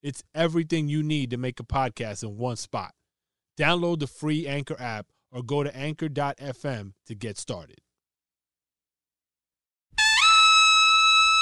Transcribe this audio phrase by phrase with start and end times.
[0.00, 2.94] It's everything you need to make a podcast in one spot.
[3.58, 7.78] Download the free Anchor app or go to anchor.fm to get started.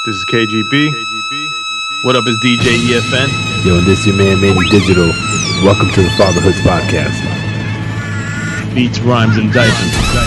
[0.06, 0.90] This is KGB.
[2.04, 3.66] What up is DJ EFN?
[3.66, 5.08] Yo, this is your man Manny Digital.
[5.62, 7.20] Welcome to the Fatherhoods Podcast.
[8.74, 10.25] Beats, rhymes, and diapers.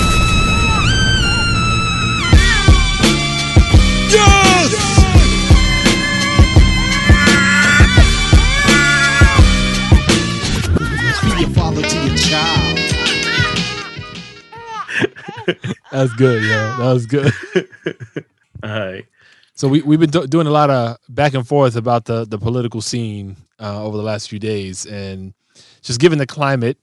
[15.91, 16.75] That's good, yeah.
[16.79, 17.33] That was good.
[18.63, 19.05] All right.
[19.53, 22.37] So we we've been do- doing a lot of back and forth about the the
[22.37, 25.33] political scene uh, over the last few days, and
[25.81, 26.77] just given the climate,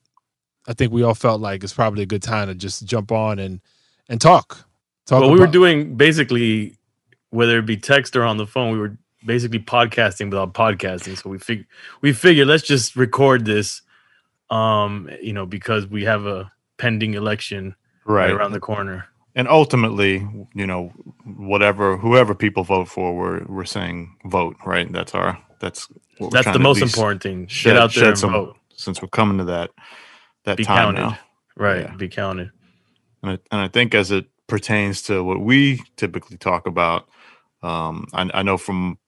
[0.68, 3.38] I think we all felt like it's probably a good time to just jump on
[3.38, 3.60] and
[4.08, 4.66] and talk.
[5.06, 5.22] Talk.
[5.22, 6.76] Well, we were doing basically,
[7.30, 11.16] whether it be text or on the phone, we were basically podcasting without podcasting.
[11.16, 11.66] So we fig-
[12.00, 13.82] we figured let's just record this,
[14.50, 17.74] um, you know, because we have a pending election
[18.06, 18.32] right, Right.
[18.32, 19.06] around the corner.
[19.34, 20.92] And ultimately, you know,
[21.24, 24.90] whatever whoever people vote for, we're we're saying vote, right?
[24.92, 27.46] That's our that's what That's the most important thing.
[27.48, 28.56] Shed, Get out there and some vote.
[28.76, 29.70] since we're coming to that
[30.44, 31.00] that Be time counted.
[31.02, 31.18] now.
[31.56, 31.82] Right.
[31.82, 31.94] Yeah.
[31.96, 32.50] Be counted.
[33.22, 37.08] And I, and I think as it pertains to what we typically talk about,
[37.62, 38.98] um, I, I know from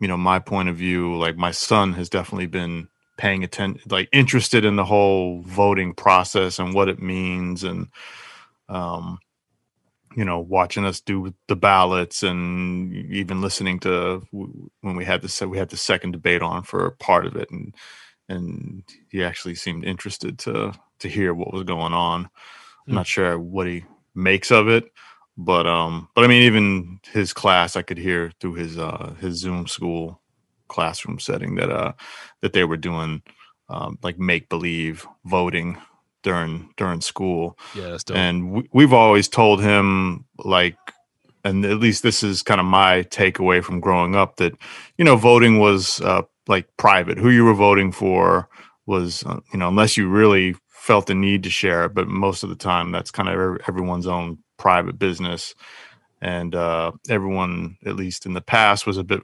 [0.00, 4.08] you know my point of view, like my son has definitely been paying attention, like
[4.12, 7.88] interested in the whole voting process and what it means, and
[8.68, 9.18] um,
[10.16, 15.28] you know, watching us do the ballots and even listening to when we had the
[15.28, 17.74] se- we had the second debate on for part of it, and
[18.28, 22.28] and he actually seemed interested to to hear what was going on.
[22.88, 23.84] I'm not sure what he
[24.14, 24.90] makes of it,
[25.36, 29.36] but um, but I mean, even his class, I could hear through his uh his
[29.36, 30.20] Zoom school
[30.68, 31.92] classroom setting that uh
[32.42, 33.22] that they were doing
[33.68, 35.78] um, like make believe voting
[36.26, 37.56] during during school.
[37.76, 38.16] Yeah, that's dope.
[38.16, 40.76] and we, we've always told him like
[41.44, 44.52] and at least this is kind of my takeaway from growing up that
[44.98, 47.16] you know voting was uh, like private.
[47.16, 48.48] Who you were voting for
[48.86, 52.44] was uh, you know unless you really felt the need to share it but most
[52.44, 55.54] of the time that's kind of everyone's own private business.
[56.20, 59.22] And uh, everyone at least in the past was a bit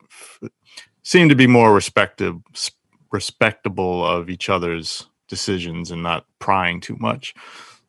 [1.02, 2.36] seemed to be more respective
[3.10, 7.34] respectable of each other's decisions and not prying too much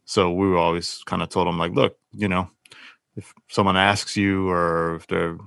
[0.06, 2.50] so we were always kind of told them like, look, you know,
[3.16, 5.38] if someone asks you or if they're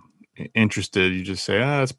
[0.55, 1.95] interested, you just say, ah, it's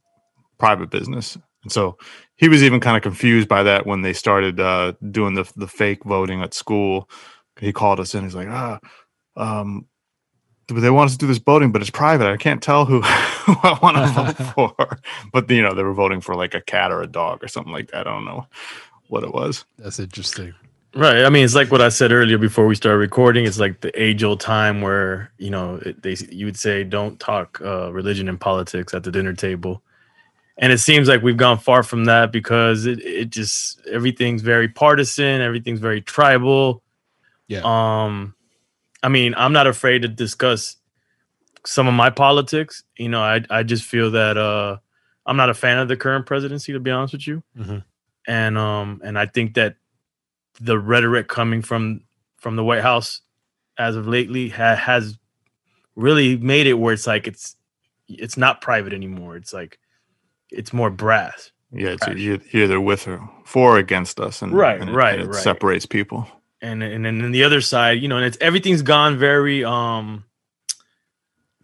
[0.58, 1.38] private business.
[1.64, 1.98] And so
[2.36, 5.68] he was even kind of confused by that when they started uh, doing the the
[5.68, 7.10] fake voting at school.
[7.60, 8.24] He called us in.
[8.24, 8.80] He's like, ah,
[9.36, 9.88] um,
[10.68, 12.28] they want us to do this voting, but it's private.
[12.28, 15.00] I can't tell who, who I want to vote for.
[15.34, 17.74] But you know, they were voting for like a cat or a dog or something
[17.74, 18.08] like that.
[18.08, 18.48] I don't know
[19.10, 19.66] what it was.
[19.78, 20.54] That's interesting.
[20.96, 21.26] Right.
[21.26, 23.46] I mean, it's like what I said earlier before we started recording.
[23.46, 27.20] It's like the age old time where you know it- they you would say don't
[27.20, 29.84] talk uh, religion and politics at the dinner table,
[30.58, 34.68] and it seems like we've gone far from that because it it just everything's very
[34.70, 36.82] partisan, everything's very tribal.
[37.48, 37.62] Yeah.
[37.64, 38.34] Um,
[39.04, 40.78] I mean, I'm not afraid to discuss
[41.66, 42.84] some of my politics.
[42.98, 44.78] You know, I I just feel that uh,
[45.28, 47.84] I'm not a fan of the current presidency, to be honest with you, Mhm.
[48.28, 49.78] And um, and I think that
[50.60, 52.02] the rhetoric coming from
[52.38, 53.22] from the White House
[53.78, 55.18] as of lately ha- has
[55.96, 57.56] really made it where it's like it's
[58.08, 59.36] it's not private anymore.
[59.38, 59.80] It's like
[60.50, 61.52] it's more brass.
[61.72, 64.94] Yeah, it's you're you're either with or for or against us, and Right, and it,
[64.94, 65.44] right, and it right.
[65.44, 66.28] separates people.
[66.62, 70.24] and and then the other side, you know, and it's everything's gone very um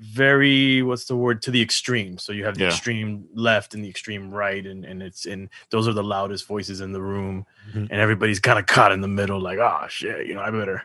[0.04, 2.18] very what's the word to the extreme.
[2.18, 2.70] So you have the Yeah.
[2.70, 6.82] extreme left and the extreme right, and and it's and those are the loudest voices
[6.82, 7.88] in the room, Mhm.
[7.90, 10.84] and everybody's kind of caught in the middle, like, oh shit, you know, I better.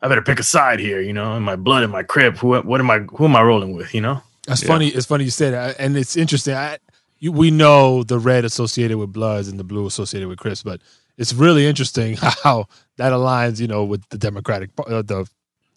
[0.00, 2.36] I better pick a side here, you know, in my blood, and my crib.
[2.38, 3.00] Who, what am I?
[3.00, 3.92] Who am I rolling with?
[3.94, 4.22] You know?
[4.46, 4.68] That's Yeah.
[4.68, 4.88] funny.
[4.90, 6.54] It's funny you said that, and it's interesting.
[6.54, 6.78] I,
[7.18, 10.80] you, we know the red associated with Bloods and the blue associated with Crips, but
[11.16, 15.26] it's really interesting how that aligns, you know, with the Democratic, uh, the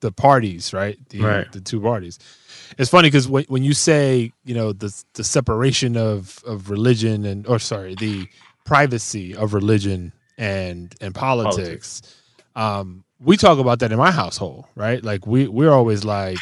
[0.02, 0.98] the parties, right?
[1.10, 1.52] The, Right.
[1.52, 2.20] The two parties.
[2.78, 7.26] It's funny because when, when you say, you know, the the separation of of religion
[7.26, 8.28] and, or sorry, the
[8.66, 12.02] privacy of religion and and politics.
[12.56, 15.04] Um, we talk about that in my household, right?
[15.04, 16.40] Like we we're always like,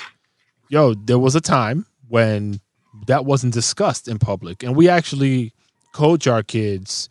[0.70, 2.62] yo, there was a time when
[3.08, 5.54] that wasn't discussed in public, and we actually
[5.94, 7.10] coach our kids.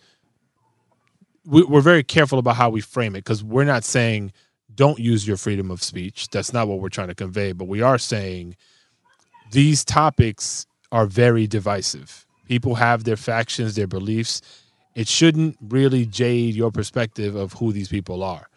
[1.44, 4.32] We, we're very careful about how we frame it because we're not saying
[4.74, 6.28] don't use your freedom of speech.
[6.28, 8.56] That's not what we're trying to convey, but we are saying
[9.50, 12.26] these topics are very divisive.
[12.46, 14.40] People have their factions, their beliefs.
[14.94, 18.48] It shouldn't really jade your perspective of who these people are.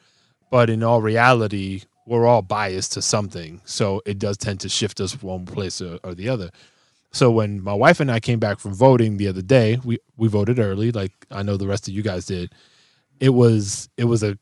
[0.50, 3.62] But in all reality, we're all biased to something.
[3.66, 6.50] So it does tend to shift us one place or, or the other.
[7.12, 10.28] So when my wife and I came back from voting the other day, we, we
[10.28, 12.54] voted early, like I know the rest of you guys did.
[13.20, 14.38] It was it was a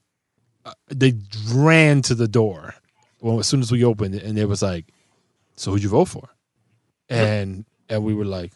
[0.65, 1.13] uh, they
[1.53, 2.75] ran to the door
[3.23, 4.85] as soon as we opened it, and it was like,
[5.55, 6.29] "So who'd you vote for?"
[7.09, 8.51] And and we were like,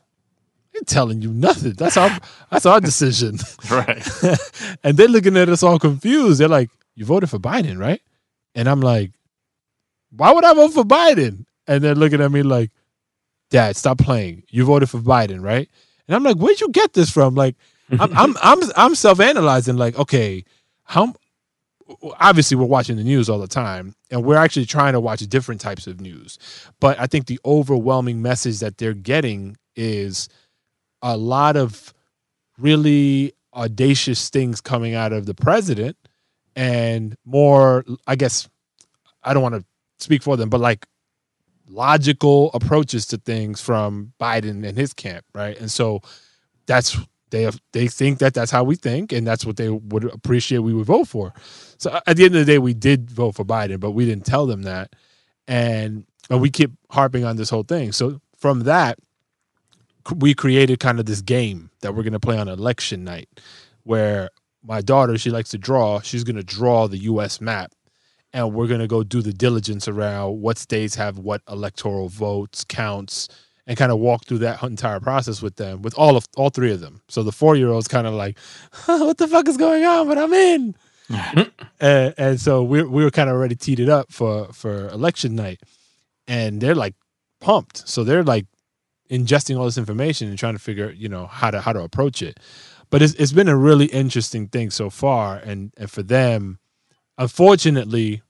[0.75, 1.73] "Ain't telling you nothing.
[1.73, 2.19] That's our
[2.51, 3.39] that's our decision."
[3.71, 4.07] Right.
[4.83, 6.39] and they're looking at us all confused.
[6.39, 8.01] They're like, "You voted for Biden, right?"
[8.55, 9.11] And I'm like,
[10.11, 12.71] "Why would I vote for Biden?" And they're looking at me like,
[13.49, 14.43] "Dad, stop playing.
[14.49, 15.69] You voted for Biden, right?"
[16.07, 17.55] And I'm like, "Where'd you get this from?" Like,
[17.91, 19.77] I'm I'm I'm, I'm self analyzing.
[19.77, 20.43] Like, okay,
[20.83, 21.13] how
[22.19, 25.61] obviously we're watching the news all the time and we're actually trying to watch different
[25.61, 26.37] types of news.
[26.79, 30.29] But i think the overwhelming message that they're getting is
[31.01, 31.93] a lot of
[32.57, 35.97] really audacious things coming out of the president
[36.55, 38.47] and more i guess
[39.23, 39.63] i don't want to
[39.99, 40.87] speak for them but like
[41.67, 45.59] logical approaches to things from biden and his camp right?
[45.59, 46.01] And so
[46.65, 46.97] that's
[47.33, 50.59] they have, they think that that's how we think and that's what they would appreciate
[50.59, 51.33] we would vote for.
[51.79, 54.05] So uh, at the end of the day we did vote for biden but we
[54.05, 54.95] didn't tell them that.
[55.47, 57.91] And, and we keep harping on this whole thing.
[57.91, 58.99] So from that
[60.15, 63.29] we created kind of this game that we're going to play on election night
[63.83, 64.29] where
[64.63, 67.71] my daughter she likes to draw she's going to draw the us map
[68.33, 72.63] and we're going to go do the diligence around what states have what electoral votes
[72.63, 73.29] counts
[73.67, 76.71] and kind of walk through that entire process with them with all of all three
[76.71, 77.01] of them.
[77.07, 78.37] So the four year old's kind of like
[78.85, 80.07] what the fuck is going on?
[80.07, 80.75] But i'm in.
[81.79, 85.35] And, and so we we were kind of already teed it up for for election
[85.35, 85.61] night
[86.27, 86.95] and they're like
[87.41, 87.87] pumped.
[87.87, 88.45] So they're like
[89.09, 92.21] ingesting all this information and trying to figure you know how to how to approach
[92.21, 92.39] it.
[92.89, 96.59] But it's, it's been a really interesting thing so far and and for them
[97.17, 98.21] unfortunately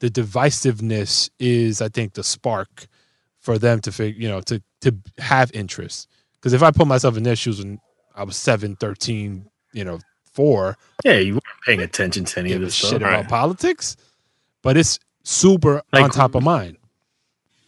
[0.00, 2.86] the divisiveness is i think the spark
[3.48, 7.16] for them to figure you know to to have interest because if i put myself
[7.16, 7.80] in their shoes when
[8.14, 9.98] i was 7 13 you know
[10.34, 13.00] 4 Yeah, you weren't paying attention to any of this shit stuff.
[13.00, 13.26] about Right.
[13.28, 13.96] politics
[14.62, 16.76] but it's super Like- on top of mind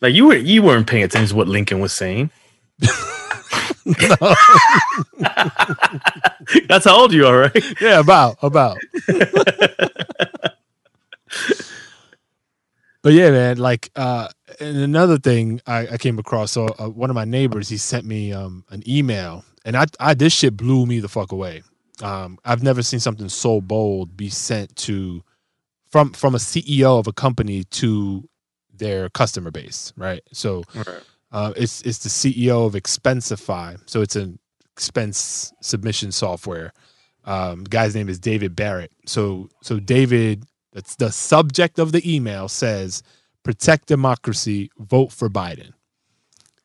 [0.02, 2.28] Like you were you weren't paying attention to what Lincoln was saying.
[6.68, 7.64] That's how old you are, right?
[7.80, 8.76] yeah about about
[13.02, 14.28] but yeah man like uh
[14.60, 18.04] and another thing i, I came across so uh, one of my neighbors he sent
[18.04, 21.62] me um an email and i i this shit blew me the fuck away
[22.02, 25.22] um i've never seen something so bold be sent to
[25.90, 28.28] from from a ceo of a company to
[28.74, 30.64] their customer base right so
[31.32, 34.38] uh, it's it's the CEO of Expensify, so it's an
[34.72, 36.72] expense submission software.
[37.24, 38.92] Um, the guy's name is David Barrett.
[39.06, 43.02] So so David, that's the subject of the email says,
[43.42, 45.72] "Protect democracy, vote for Biden."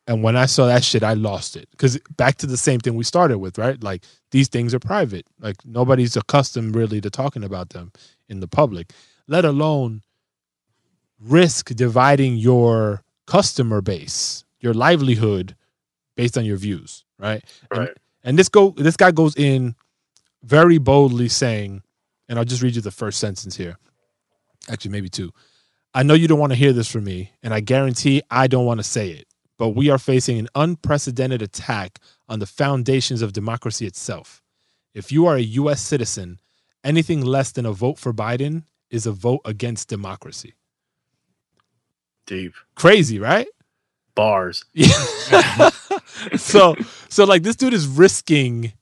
[0.08, 2.94] And when I saw that shit, I lost it because back to the same thing
[2.96, 3.82] we started with, right?
[3.84, 5.25] Like these things are private.
[5.39, 7.91] Like nobody's accustomed really to talking about them
[8.29, 8.91] in the public,
[9.27, 10.03] let alone
[11.20, 15.55] risk dividing your customer base, your livelihood
[16.15, 17.44] based on your views, right?
[17.72, 17.98] And- Right.
[18.24, 19.75] And, this go this guy goes in
[20.44, 21.84] very boldly saying,
[22.27, 23.77] and I'll just read you the first sentence here.
[24.67, 25.32] Actually, maybe two.
[25.96, 28.68] I know you don't want to hear this from me, and I guarantee I don't
[28.68, 32.00] want to say it, but we are facing an unprecedented attack
[32.30, 34.44] on the foundations of democracy itself.
[34.94, 36.40] If you are a US citizen,
[36.84, 40.56] anything less than a vote for Biden is a vote against democracy.
[42.28, 43.48] Deep Crazy, right?
[44.16, 44.66] bars.
[46.38, 46.75] So
[47.10, 48.74] so like this dude is risking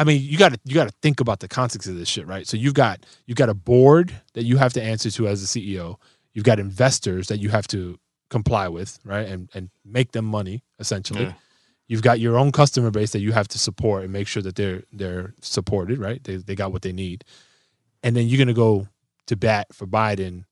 [0.00, 2.26] I mean, you got to you got to think about the context of this shit,
[2.26, 2.46] right?
[2.46, 5.46] So you've got you've got a board that you have to answer to as a
[5.46, 5.96] CEO.
[6.32, 7.98] You've got investors that you have to
[8.30, 9.28] comply with, right?
[9.28, 11.24] And and make them money essentially.
[11.24, 11.34] Yeah.
[11.86, 14.56] You've got your own customer base that you have to support and make sure that
[14.56, 16.24] they're they're supported, right?
[16.24, 17.22] They they got what they need.
[18.02, 18.88] And then you're going to go
[19.26, 20.44] to bat for Biden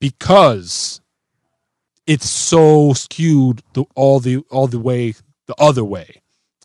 [0.00, 1.02] because
[2.06, 5.12] it's so skewed the, all the all the way
[5.46, 6.22] the other way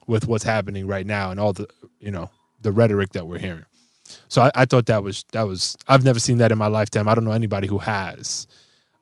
[0.10, 1.70] with what's happening right now and all the
[2.01, 3.66] you know the rhetoric that we're hearing
[4.30, 7.10] So I, I thought that was that was I've never seen that in my lifetime.
[7.10, 8.48] I don't know anybody who has.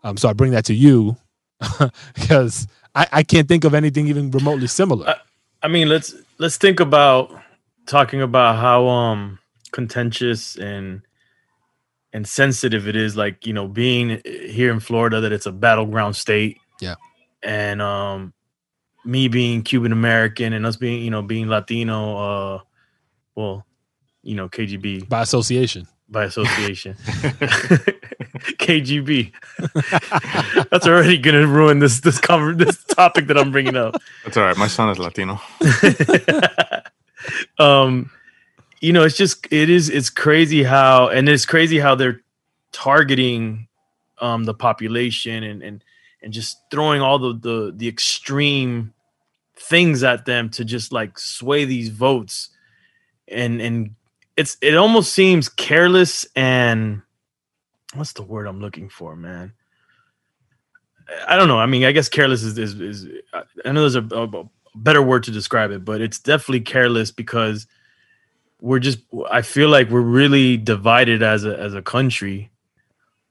[0.03, 1.17] Um, so I bring that to you
[2.15, 5.09] because I, I can't think of anything even remotely similar.
[5.09, 5.15] Uh,
[5.63, 7.33] I mean, let's let's think about
[7.87, 9.39] talking about how um
[9.73, 11.03] contentious and
[12.13, 16.15] and sensitive it is like, you know, being here in Florida that it's a battleground
[16.15, 16.59] state.
[16.81, 16.95] Yeah.
[17.43, 18.33] And um
[19.07, 22.59] me being Cuban American and us being, you know, being Latino uh
[23.35, 23.65] well,
[24.23, 25.87] you know, KGB by association.
[26.09, 26.95] by association.
[28.59, 29.31] KGB.
[30.69, 33.95] That's already going to ruin this this cover this topic that I'm bringing up.
[34.23, 34.57] That's all right.
[34.57, 35.39] My son is Latino.
[37.59, 38.11] um
[38.81, 42.21] you know it's just it is it's crazy how and it's crazy how they're
[42.71, 43.67] targeting
[44.19, 45.83] um the population and and
[46.21, 48.93] and just throwing all the the the extreme
[49.57, 52.49] things at them to just like sway these votes.
[53.27, 53.95] And and
[54.35, 57.01] it's it almost seems careless and
[57.93, 59.53] what's the word i'm looking for man?
[61.27, 61.59] I don't know.
[61.59, 65.23] I mean i guess careless is is, is i know there's a, a better word
[65.23, 67.67] to describe it, but it's definitely careless because
[68.61, 68.99] we're just
[69.29, 72.51] I feel like we're really divided as a as a country.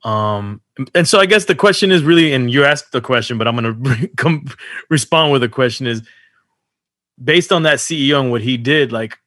[0.05, 0.61] Um
[0.95, 3.57] and so I guess the question is really and you asked the question, but I'm
[3.57, 4.47] going to come
[4.91, 6.03] respond with a question is
[7.23, 9.19] based on that CEO and what he did like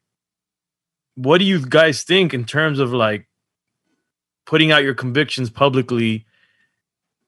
[1.16, 3.26] what do you guys think in terms of like
[4.46, 6.24] putting out your convictions publicly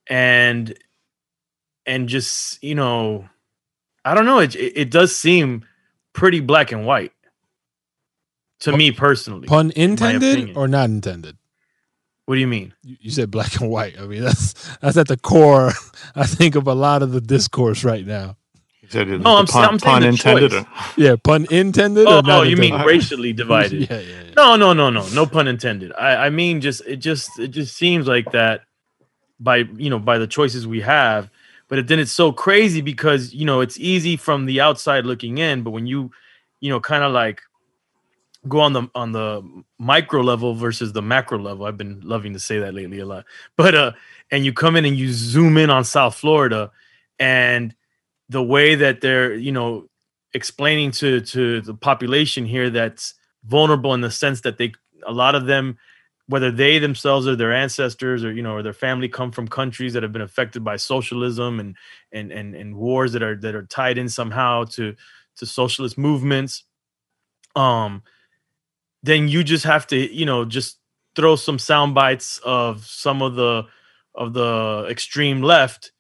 [0.09, 0.79] and
[1.85, 3.29] and just you know
[4.05, 4.41] I don't know.
[4.41, 5.65] It it, does seem
[6.13, 7.13] pretty black and white
[8.61, 9.47] to me personally.
[9.47, 11.37] Pun intended or not intended?
[12.27, 12.73] What do you mean?
[12.83, 13.99] You you said black and white.
[13.99, 15.73] I mean, that's that's at the core.
[16.15, 18.37] I think of a lot of the discourse right now.
[18.81, 20.51] He said No, oh, I'm the sa- pun, I'm saying pun intended.
[20.53, 20.65] choice.
[20.97, 22.07] Yeah, pun intended.
[22.07, 23.91] Oh, or not oh, you mean racially divided?
[23.91, 24.35] Yeah, yeah, yeah.
[24.37, 25.93] No, no, no, no, no pun intended.
[25.99, 28.63] I, I mean, just it just it just seems like that
[29.41, 31.29] by you know by the choices we have,
[31.69, 35.39] but it, then it's so crazy because you know it's easy from the outside looking
[35.39, 36.13] in, but when you
[36.61, 37.43] you know kind of like
[38.49, 39.43] go on the on the
[39.79, 43.25] micro level versus the macro level, I've been loving to say that lately a lot.
[43.57, 43.93] But uh,
[44.31, 46.71] and you come in and you zoom in on South Florida,
[47.19, 47.75] and
[48.29, 49.89] the way that they're you know
[50.35, 54.73] explaining to to the population here that's vulnerable in the sense that they
[55.07, 55.79] a lot of them
[56.29, 59.93] whether they themselves or their ancestors or you know or their family come from countries
[59.93, 61.77] that have been affected by socialism and
[62.13, 64.95] and and, and wars that are that are tied in somehow to
[65.37, 66.65] to socialist movements
[67.57, 68.03] um
[69.03, 70.79] then you just have to you know just
[71.17, 73.65] throw some sound bites of some of the
[74.15, 75.93] of the extreme left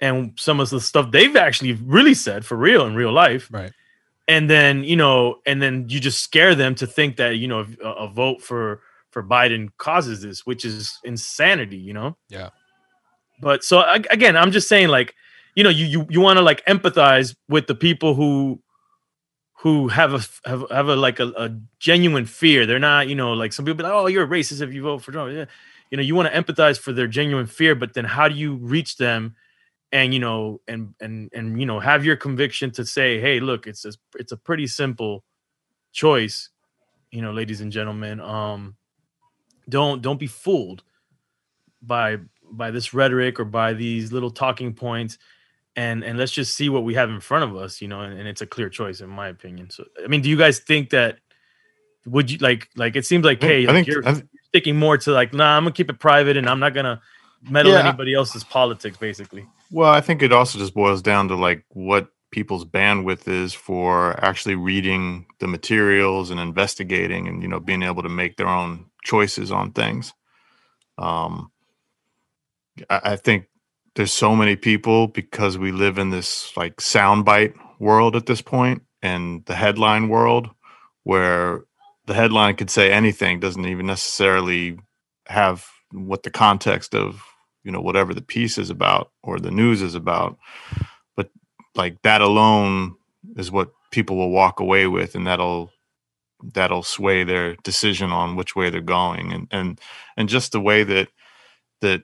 [0.00, 3.72] and some of the stuff they've actually really said for real in real life Right.
[4.28, 7.66] and then you know and then you just scare them to think that you know
[7.82, 12.50] a, a vote for for biden causes this which is insanity you know Yeah.
[13.40, 15.14] but so again i'm just saying like
[15.54, 18.60] you know you you, you want to like empathize with the people who
[19.64, 22.66] who have a have, have a like a, a genuine fear.
[22.66, 24.82] They're not you know like some people be like oh you're a racist if you
[24.82, 25.32] vote for trump.
[25.32, 25.46] Yeah.
[25.90, 28.56] you know you want to empathize for their genuine fear but then how do you
[28.56, 29.34] reach them
[29.90, 33.66] and you know and and and you know have your conviction to say hey look
[33.66, 35.24] it's a, it's a pretty simple
[35.92, 36.50] choice
[37.10, 38.20] you know ladies and gentlemen.
[38.20, 38.76] Um
[39.66, 40.82] don't don't be fooled
[41.80, 42.18] by
[42.52, 45.16] by this rhetoric or by these little talking points
[45.76, 48.18] and and let's just see what we have in front of us you know and,
[48.18, 50.90] and it's a clear choice in my opinion so i mean do you guys think
[50.90, 51.18] that
[52.06, 54.24] would you like like it seems like hey think- like, I think- you're I th-
[54.44, 57.00] sticking more to like nah i'm gonna keep it private and i'm not gonna
[57.50, 61.34] meddle Yeah, anybody else's politics basically Well, I think it also just boils down to
[61.34, 67.60] like what people's bandwidth is for actually reading the materials and investigating and you know
[67.60, 70.12] being able to make their own choices on things.
[70.98, 71.50] Um,
[72.88, 73.46] I, I think
[73.96, 78.82] there's so many people because we live in this like soundbite world at this point
[79.02, 80.50] and the headline world
[81.04, 81.64] where
[82.06, 84.78] the headline could say anything doesn't even necessarily
[85.26, 87.22] have what the context of
[87.62, 90.36] you know whatever the piece is about or the news is about.
[91.16, 91.30] But
[91.74, 92.96] like that alone
[93.36, 95.70] is what people will walk away with and that'll
[96.52, 99.32] that'll sway their decision on which way they're going.
[99.32, 99.80] And and
[100.16, 101.08] and just the way that
[101.80, 102.02] that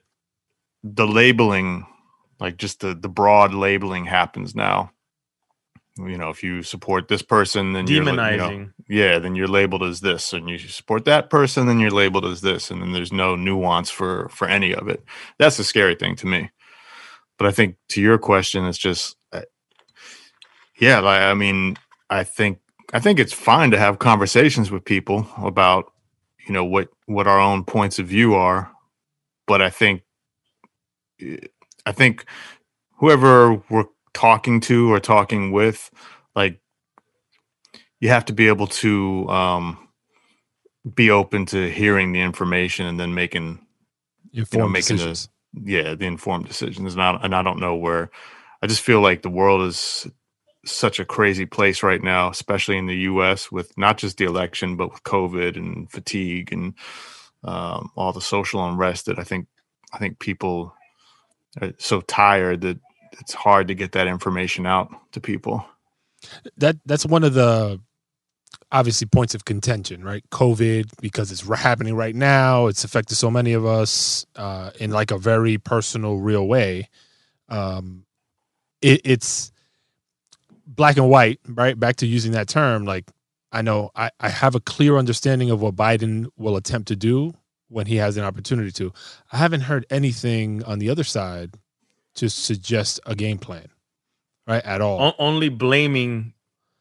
[0.82, 1.86] the labeling
[2.38, 4.90] like just the the broad labeling happens now
[5.98, 9.46] you know if you support this person then you're you know, demonizing yeah, then you're
[9.46, 12.90] labeled as this, and you support that person, then you're labeled as this, and then
[12.92, 15.04] there's no nuance for for any of it.
[15.38, 16.50] That's the scary thing to me.
[17.38, 19.42] But I think to your question, it's just, uh,
[20.80, 21.76] yeah, like I mean,
[22.10, 22.58] I think
[22.92, 25.92] I think it's fine to have conversations with people about,
[26.48, 28.72] you know what what our own points of view are
[29.46, 30.02] but i think
[31.86, 32.24] i think
[32.98, 35.90] whoever we're talking to or talking with
[36.36, 36.60] like
[38.00, 39.78] you have to be able to um
[40.94, 43.60] be open to hearing the information and then making
[44.32, 45.28] Informed making the- decisions.
[45.64, 48.10] yeah the informed decisions and I, and I don't know where
[48.62, 50.06] i just feel like the world is
[50.64, 54.76] such a crazy place right now especially in the us with not just the election
[54.76, 56.74] but with covid and fatigue and
[57.44, 59.46] um, all the social unrest that i think
[59.92, 60.74] i think people
[61.60, 62.78] are so tired that
[63.12, 65.64] it's hard to get that information out to people
[66.56, 67.80] that that's one of the
[68.72, 70.24] obviously points of contention, right?
[70.30, 72.66] COVID because it's happening right now.
[72.66, 76.88] It's affected so many of us uh, in like a very personal, real way.
[77.48, 78.04] Um,
[78.80, 79.52] it, it's
[80.66, 81.78] black and white, right?
[81.78, 83.10] Back to using that term, like
[83.52, 87.34] I know I, I have a clear understanding of what Biden will attempt to do
[87.70, 88.92] when he has an opportunity to.
[89.32, 91.54] I haven't heard anything on the other side
[92.16, 93.68] to suggest a game plan,
[94.46, 94.64] right?
[94.64, 95.00] At all.
[95.00, 96.34] O- only blaming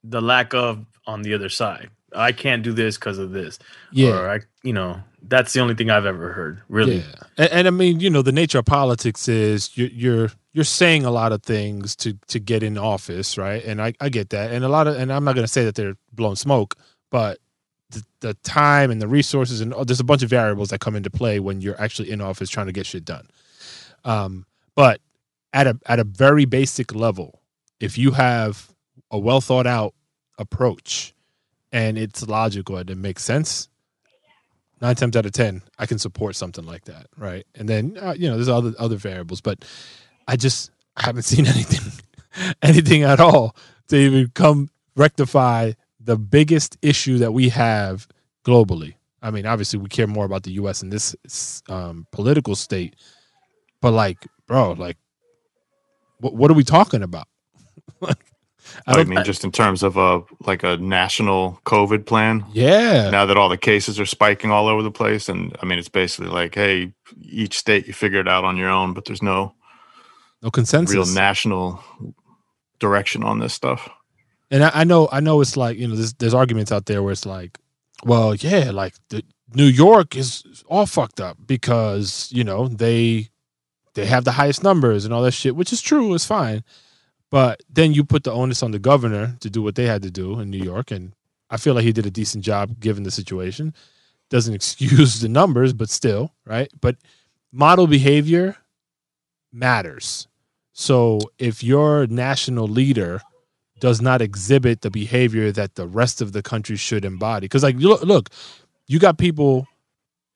[0.03, 1.89] the lack of on the other side.
[2.15, 3.59] I can't do this because of this.
[3.91, 4.19] yeah.
[4.19, 6.61] Or I, you know, that's the only thing I've ever heard.
[6.67, 6.97] Really.
[6.97, 7.03] Yeah,
[7.37, 11.05] and, and I mean, you know, the nature of politics is you're you're you're saying
[11.05, 13.63] a lot of things to to get in office, right?
[13.63, 15.63] And I I get that, and a lot of, and I'm not going to say
[15.65, 16.75] that they're blowing smoke,
[17.11, 17.37] but
[17.91, 20.95] the, the time and the resources and oh, there's a bunch of variables that come
[20.95, 23.27] into play when you're actually in office trying to get shit done.
[24.05, 25.01] Um, but
[25.53, 27.41] at a at a very basic level,
[27.79, 28.71] if you have
[29.11, 29.93] a well thought out
[30.37, 31.13] approach
[31.71, 33.69] and it's logical and it makes sense,
[34.81, 37.45] nine times out of ten, I can support something like that, right?
[37.55, 39.65] And then uh, you know, there's other other variables, but
[40.27, 41.91] I just haven't seen anything,
[42.61, 43.55] anything at all
[43.87, 45.73] to even come rectify
[46.09, 48.07] the biggest issue that we have
[48.43, 48.95] globally.
[49.21, 50.81] I mean, obviously, we care more about the U.S.
[50.81, 51.15] in this
[51.69, 52.95] um, political state,
[53.79, 54.97] but like, bro, like,
[56.19, 57.27] what what are we talking about?
[58.01, 58.15] I
[58.87, 62.43] I, mean, just in terms of a like a national COVID plan.
[62.53, 65.77] yeah, Now that all the cases are spiking all over the place, and I mean,
[65.77, 69.21] it's basically like, hey, each state you figure it out on your own, but there's
[69.21, 69.53] no
[70.41, 70.95] no consensus.
[70.95, 71.83] real national
[72.79, 73.87] direction on this stuff.
[74.51, 77.03] And I, I know, I know, it's like you know, there's there's arguments out there
[77.03, 77.57] where it's like,
[78.03, 83.29] well, yeah, like the New York is all fucked up because you know they
[83.93, 86.63] they have the highest numbers and all that shit, which is true, it's fine.
[87.31, 90.11] But then you put the onus on the governor to do what they had to
[90.11, 91.13] do in New York, and
[91.49, 93.73] I feel like he did a decent job given the situation.
[94.29, 96.71] Doesn't excuse the numbers, but still, right?
[96.79, 96.95] But
[97.51, 98.57] model behavior
[99.51, 100.27] matters.
[100.73, 103.21] So if your national leader
[103.79, 107.75] does not exhibit the behavior that the rest of the country should embody, because like
[107.77, 108.29] look, look,
[108.87, 109.67] you got people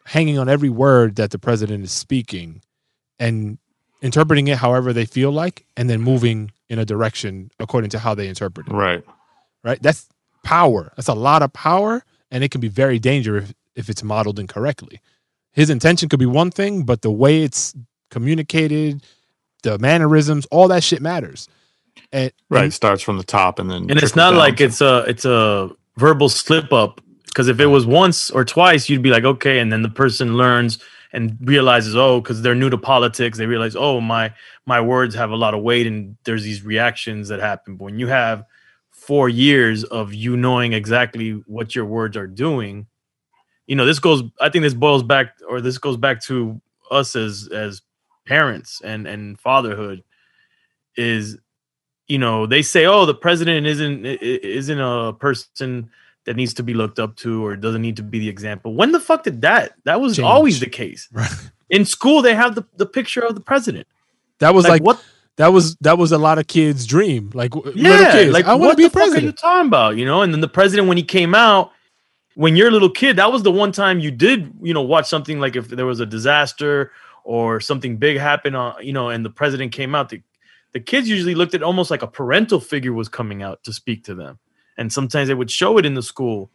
[0.05, 2.61] hanging on every word that the president is speaking
[3.19, 3.57] and
[4.01, 8.13] interpreting it however they feel like, and then moving in a direction according to how
[8.15, 9.03] they interpret it Right.
[9.63, 9.81] right?
[9.81, 10.07] That's
[10.43, 10.91] power.
[10.95, 14.39] That's a lot of power, and it can be very dangerous if, if it's modeled
[14.39, 14.99] incorrectly.
[15.53, 17.73] His intention could be one thing, but the way it's
[18.11, 19.03] communicated,
[19.63, 21.47] the mannerisms, all that shit matters.
[22.11, 22.63] And Right.
[22.63, 24.39] and- It starts from the top and then and it's not down.
[24.39, 28.89] like it's a it's a verbal slip up because if it was once or twice
[28.89, 30.79] you'd be like okay and then the person learns
[31.11, 34.33] and realizes oh because they're new to politics they realize oh my
[34.65, 37.99] my words have a lot of weight and there's these reactions that happen but when
[37.99, 38.43] you have
[38.91, 42.87] four years of you knowing exactly what your words are doing
[43.67, 47.15] you know this goes i think this boils back or this goes back to us
[47.15, 47.81] as as
[48.25, 50.03] parents and and fatherhood
[50.95, 51.37] is
[52.07, 55.89] you know they say oh the president isn't isn't a person
[56.25, 58.91] that needs to be looked up to or doesn't need to be the example when
[58.91, 60.25] the fuck did that that was Change.
[60.25, 61.31] always the case right.
[61.69, 63.87] in school they have the, the picture of the president
[64.39, 65.03] that was like, like, what
[65.37, 67.31] that was that was a lot of kids' dream.
[67.33, 69.11] Like w- little yeah kids, like I want what to be the fuck are you
[69.11, 69.37] president.
[69.37, 71.71] talking about you know and then the president when he came out
[72.35, 75.07] when you're a little kid that was the one time you did you know watch
[75.07, 76.91] something like if there was a disaster
[77.23, 80.21] or something big happened on you know and the president came out the,
[80.73, 84.03] the kids usually looked at almost like a parental figure was coming out to speak
[84.05, 84.39] to them.
[84.77, 86.49] And sometimes they would show it in the school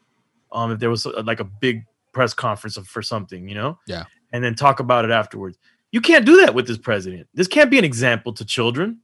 [0.53, 3.79] um if there was uh, like a big press conference for something you know?
[3.87, 4.05] Yeah.
[4.33, 5.59] and then talk about it afterwards.
[5.93, 7.29] You can't do that with this president.
[7.35, 9.01] This can't be an example to children.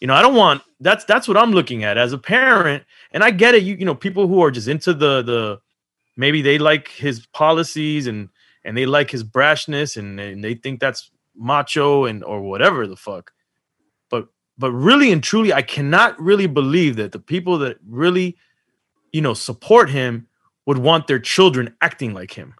[0.00, 1.98] You know i don't want that's that's what i'm looking at.
[1.98, 4.94] As a parent and i get it you you know people who are just into
[4.94, 5.60] the the
[6.16, 8.28] maybe they like his policies and
[8.64, 12.96] and they like his brashness and, and they think that's macho and or whatever the
[12.96, 13.32] fuck
[14.58, 18.36] but really and truly i cannot really believe that the people that really
[19.12, 20.26] you know support him
[20.66, 22.54] would want their children acting like him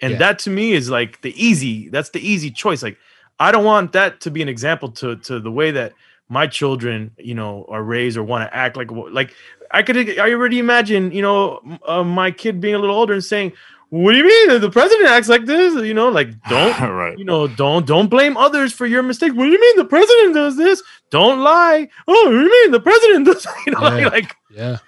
[0.00, 0.18] And Yeah.
[0.18, 2.82] that to me is like the easy, that's the easy choice.
[2.82, 2.98] Like
[3.40, 5.92] I don't want that to be an example to to the way that
[6.28, 9.34] my children, you know, are raised or want to act like like
[9.70, 13.24] I could I already imagine, you know, uh, my kid being a little older and
[13.24, 13.52] saying,
[13.90, 17.18] "What do you mean the president acts like this?" You know, like don't right.
[17.18, 19.34] you know, don't don't blame others for your mistakes.
[19.34, 20.82] What do you mean the president does this?
[21.10, 21.88] Don't lie.
[22.06, 23.46] Oh, what do you mean the president does?
[23.66, 23.88] You know, Yeah.
[24.06, 24.78] like, like Yeah.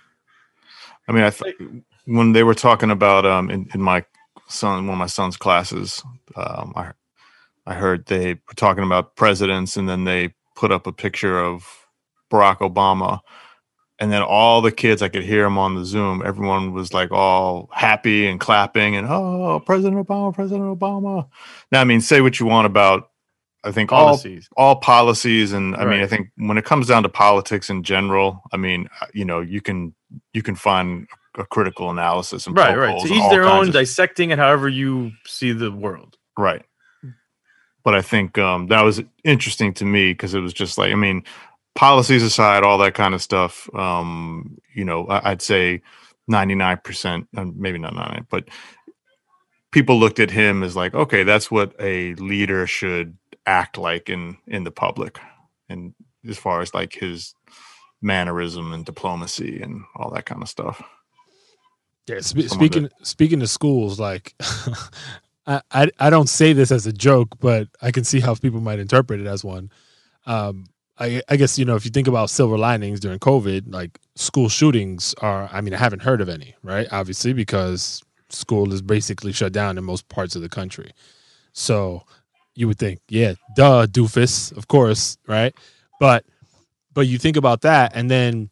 [1.08, 1.56] I mean, I th-
[2.04, 4.04] when they were talking about um in, in my
[4.48, 6.02] son one of my son's classes,
[6.36, 6.92] um, I
[7.66, 11.86] I heard they were talking about presidents, and then they put up a picture of
[12.30, 13.20] Barack Obama,
[14.00, 16.22] and then all the kids I could hear them on the Zoom.
[16.24, 21.28] Everyone was like all happy and clapping, and oh, President Obama, President Obama.
[21.70, 23.10] Now, I mean, say what you want about.
[23.62, 24.48] I think all policies.
[24.56, 28.42] all policies and i mean i think when it comes down to politics in general
[28.54, 29.94] i mean uh, you know you can
[30.32, 32.98] you can find a critical analysis and Right, right.
[32.98, 36.16] To each their own, of- dissecting it however you see the world.
[36.38, 36.64] right
[37.84, 40.96] but i think um that was interesting to me because it was just like i
[40.96, 41.22] mean
[41.74, 45.83] policies aside all that kind of stuff um you know I, i'd say
[46.30, 48.48] 99% um, maybe not 99 but
[49.72, 54.37] people looked at him as like okay that's what a leader should act like in
[54.46, 55.20] in the public
[55.68, 55.94] and
[56.28, 57.35] as far as like his
[58.02, 60.83] mannerism and diplomacy and all that kind of stuff
[62.09, 64.35] Yeah, Someone speaking speaking to schools, like
[65.46, 68.61] I, I I don't say this as a joke, but I can see how people
[68.61, 69.72] might interpret it as one.
[70.26, 70.66] Um,
[71.00, 74.48] I I guess you know if you think about silver linings during COVID, like school
[74.48, 75.48] shootings are.
[75.52, 76.86] I mean, I haven't heard of any, right?
[76.92, 80.92] Obviously, because school is basically shut down in most parts of the country.
[81.52, 82.04] So
[82.54, 85.54] you would think, yeah, duh, doofus, of course, right?
[85.98, 86.24] But
[86.92, 88.50] but you think about that, and then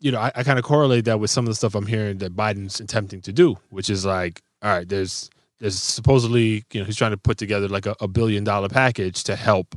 [0.00, 2.18] you know, I, I kind of correlate that with some of the stuff I'm hearing
[2.18, 6.84] that Biden's attempting to do, which is like, all right, there's there's supposedly, you know,
[6.84, 9.74] he's trying to put together like a, a billion dollar package to help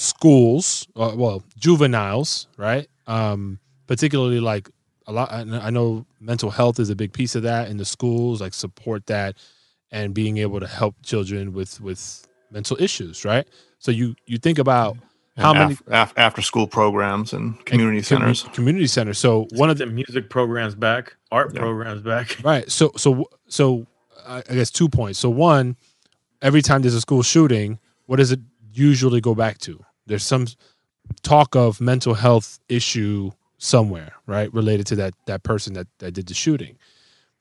[0.00, 2.86] schools, uh, well, juveniles, right?
[3.06, 4.68] Um, particularly like
[5.06, 5.32] a lot.
[5.32, 9.06] I know mental health is a big piece of that in the schools, like support
[9.06, 9.36] that
[9.90, 13.46] and being able to help children with with mental issues, right?
[13.78, 14.96] So you you think about
[15.38, 19.18] how And many af- af- after school programs and community and commu- centers community centers.
[19.18, 21.60] So one of the the music programs back, art Yeah.
[21.60, 22.36] programs back.
[22.44, 22.70] Right.
[22.70, 23.86] So so so
[24.26, 25.18] I I guess two points.
[25.18, 25.76] So one,
[26.42, 28.40] every time there's a school shooting, what does it
[28.78, 29.84] usually go back to?
[30.06, 30.46] There's some
[31.22, 36.26] talk of mental health issue somewhere, right, related to that that person that that did
[36.26, 36.78] the shooting.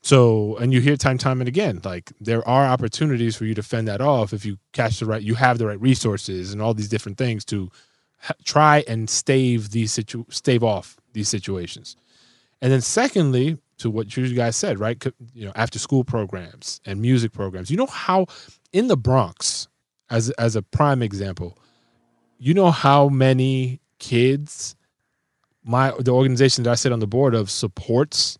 [0.02, 3.63] So, and you hear time time and again, like there are opportunities for you to
[3.63, 6.76] fend that off if you catch the right, you have the right resources and all
[6.76, 7.71] these different things to
[8.19, 11.95] ha- try and stave these situ stave off these situations.
[12.62, 15.04] And then secondly, to what you guys said, right?
[15.34, 17.69] You know, after school programs and music programs.
[17.69, 18.28] You know how
[18.71, 19.67] in the Bronx,
[20.10, 21.58] as as a prime example,
[22.38, 24.76] you know how many kids
[25.63, 28.38] my the organization that I sit on the board of supports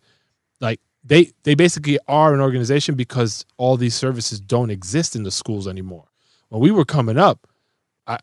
[0.60, 5.30] like they they basically are an organization because all these services don't exist in the
[5.30, 6.04] schools anymore.
[6.48, 7.46] When we were coming up,
[8.06, 8.18] I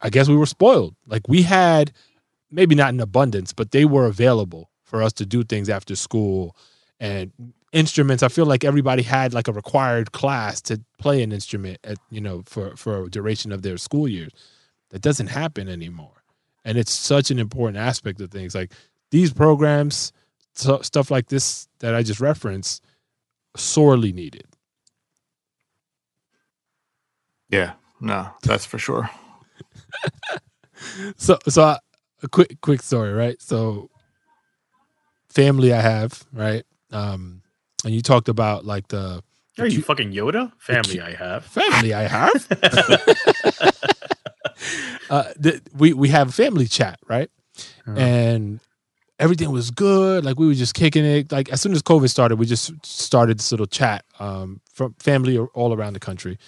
[0.00, 0.94] I guess we were spoiled.
[1.06, 1.92] Like we had
[2.50, 6.56] maybe not in abundance, but they were available for us to do things after school
[7.00, 7.32] and
[7.74, 8.22] instruments.
[8.24, 12.22] I feel like everybody had like a required class to play an instrument at you
[12.22, 14.32] know for for a duration of their school years.
[14.90, 16.24] That doesn't happen anymore,
[16.64, 18.54] and it's such an important aspect of things.
[18.54, 18.72] Like
[19.12, 20.12] these programs,
[20.54, 22.84] so, stuff like this that I just referenced,
[23.56, 24.46] sorely needed.
[27.50, 29.08] yeah no that's for sure
[31.16, 31.78] so so I,
[32.22, 33.90] a quick quick story right so
[35.30, 37.42] family i have right um
[37.84, 39.22] and you talked about like the
[39.58, 40.52] Are you fucking Yoda?
[40.58, 41.44] Family I have.
[41.44, 42.32] family i have
[45.10, 47.30] uh the, we we have a family chat right
[47.86, 47.96] Uh-huh.
[47.98, 48.60] and
[49.18, 52.36] everything was good like we were just kicking it like as soon as covid started
[52.38, 56.38] we just started this little chat um from family all around the country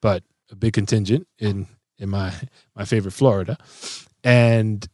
[0.00, 1.66] but a big contingent in
[1.98, 2.32] in my
[2.76, 3.56] my favorite florida
[4.24, 4.88] and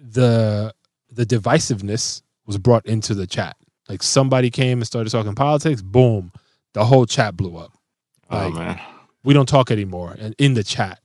[0.00, 0.72] the
[1.10, 3.56] the divisiveness was brought into the chat
[3.88, 6.32] like somebody came and started talking politics boom
[6.74, 7.72] the whole chat blew up.
[8.30, 8.80] Oh man.
[9.24, 11.00] we don't talk anymore and in the chat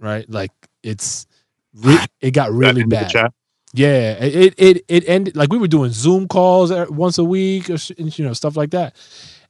[0.00, 0.28] right?
[0.30, 0.52] Like
[0.84, 1.26] it's
[1.74, 3.10] re- it got really bad.
[3.10, 3.32] chat?
[3.74, 7.78] yeah, it it it ended like we were doing Zoom calls once a week or
[7.98, 8.96] you know stuff like that,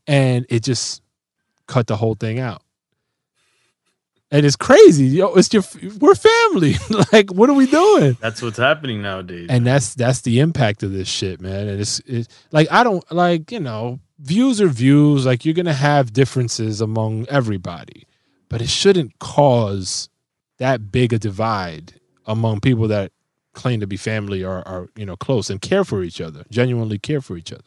[0.08, 1.02] and it just
[1.68, 2.62] cut the whole thing out.
[4.34, 5.04] And it's crazy.
[5.06, 5.62] Yo, it's your
[6.00, 6.74] we're family.
[7.12, 8.16] like, what are we doing?
[8.20, 9.46] That's what's happening nowadays.
[9.48, 11.68] And that's that's the impact of this shit, man.
[11.68, 15.24] And it's, it's like I don't like you know views are views.
[15.24, 18.08] Like you're gonna have differences among everybody,
[18.48, 20.08] but it shouldn't cause
[20.58, 21.94] that big a divide
[22.26, 23.12] among people that
[23.52, 26.98] claim to be family or are you know close and care for each other, genuinely
[26.98, 27.62] care for each other.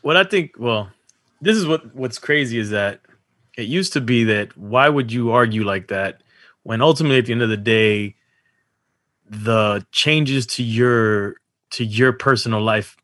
[0.00, 0.88] what I think, well,
[1.42, 3.00] this is what what's crazy is that
[3.56, 6.22] it used to be that why would you argue like that
[6.62, 8.14] when ultimately at the end of the day
[9.28, 11.36] the changes to your
[11.70, 12.96] to your personal life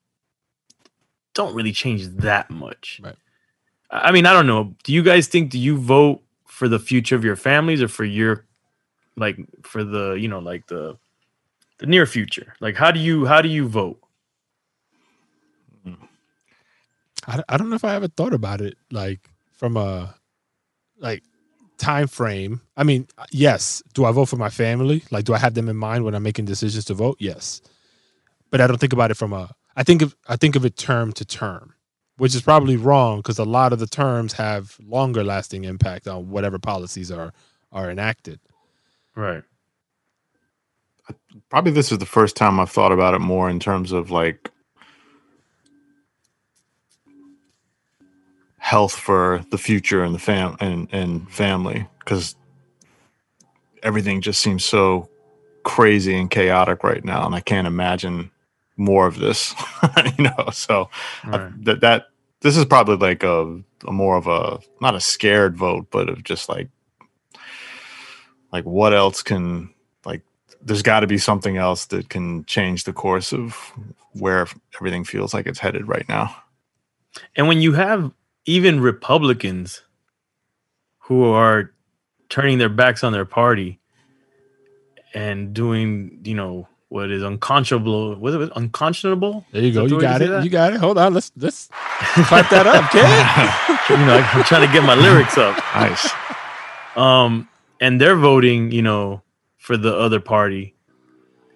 [1.34, 3.00] don't really change that much.
[3.02, 3.16] Right.
[3.90, 4.74] I mean, I don't know.
[4.84, 8.04] Do you guys think do you vote for the future of your families or for
[8.04, 8.44] your
[9.16, 10.96] like for the, you know, like the
[11.78, 12.54] the near future?
[12.60, 14.00] Like how do you how do you vote?
[15.84, 15.94] Hmm.
[17.26, 19.20] I, I don't know if I ever thought about it like
[19.52, 20.14] from a
[21.00, 21.22] like
[21.78, 22.60] time frame.
[22.76, 23.82] I mean, yes.
[23.94, 25.02] Do I vote for my family?
[25.10, 27.16] Like, do I have them in mind when I'm making decisions to vote?
[27.18, 27.60] Yes,
[28.50, 29.54] but I don't think about it from a.
[29.76, 31.74] I think of I think of it term to term,
[32.18, 36.30] which is probably wrong because a lot of the terms have longer lasting impact on
[36.30, 37.32] whatever policies are
[37.72, 38.40] are enacted.
[39.16, 39.42] Right.
[41.48, 44.49] Probably this is the first time I've thought about it more in terms of like
[48.70, 52.36] health for the future and the fam and, and family because
[53.82, 55.08] everything just seems so
[55.64, 58.30] crazy and chaotic right now and I can't imagine
[58.76, 59.56] more of this
[60.16, 60.88] you know so
[61.26, 62.06] uh, I- that that
[62.42, 66.22] this is probably like a, a more of a not a scared vote but of
[66.22, 66.68] just like
[68.52, 70.22] like what else can like
[70.62, 73.72] there's got to be something else that can change the course of
[74.12, 76.36] where everything feels like it's headed right now.
[77.34, 78.12] And when you have
[78.46, 79.82] even Republicans
[80.98, 81.72] who are
[82.28, 83.80] turning their backs on their party
[85.12, 89.46] and doing, you know, what is unconscionable, what is it, unconscionable?
[89.52, 89.86] There you go.
[89.86, 90.44] You got it.
[90.44, 90.80] You got it.
[90.80, 91.14] Hold on.
[91.14, 91.68] Let's let's
[92.26, 93.00] clap that up, kid.
[93.90, 95.56] you know, I'm trying to get my lyrics up.
[95.74, 96.10] nice
[96.96, 97.48] Um,
[97.80, 99.22] and they're voting, you know,
[99.56, 100.74] for the other party.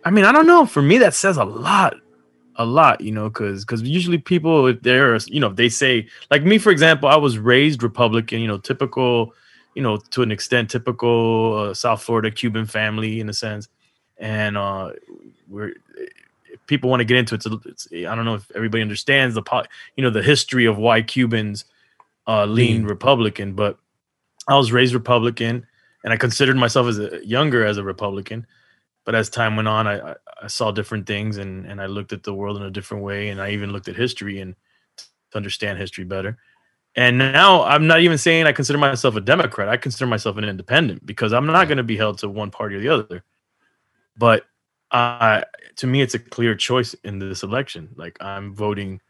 [0.05, 0.67] I mean, I don't know.
[0.67, 1.95] For me, that says a lot,
[2.57, 6.07] a lot, you know, because because usually people, if they're, you know, if they say
[6.31, 9.35] like me, for example, I was raised Republican, you know, typical,
[9.75, 13.69] you know, to an extent, typical uh, South Florida Cuban family in a sense,
[14.19, 14.93] and uh,
[15.49, 15.75] we're.
[16.47, 19.35] If people want to get into it, it's, it's, I don't know if everybody understands
[19.35, 19.65] the, po-
[19.97, 21.65] you know, the history of why Cubans
[22.29, 22.85] uh, lean Lean.
[22.85, 23.77] Republican, but
[24.47, 25.67] I was raised Republican
[26.05, 28.47] and I considered myself as a younger as a Republican.
[29.05, 30.15] But as time went on, I, I,
[30.45, 33.29] I saw different things and, and I looked at the world in a different way.
[33.29, 34.55] And I even looked at history and
[34.97, 35.05] to
[35.37, 36.39] understand history better.
[36.97, 39.69] And now I'm not even saying I consider myself a Democrat.
[39.69, 42.77] I consider myself an independent because I'm not going to be held to one party
[42.77, 43.25] or the other.
[44.17, 44.45] But
[44.91, 45.43] uh,
[45.77, 47.89] to me, it's a clear choice in this election.
[47.97, 49.01] Like I'm voting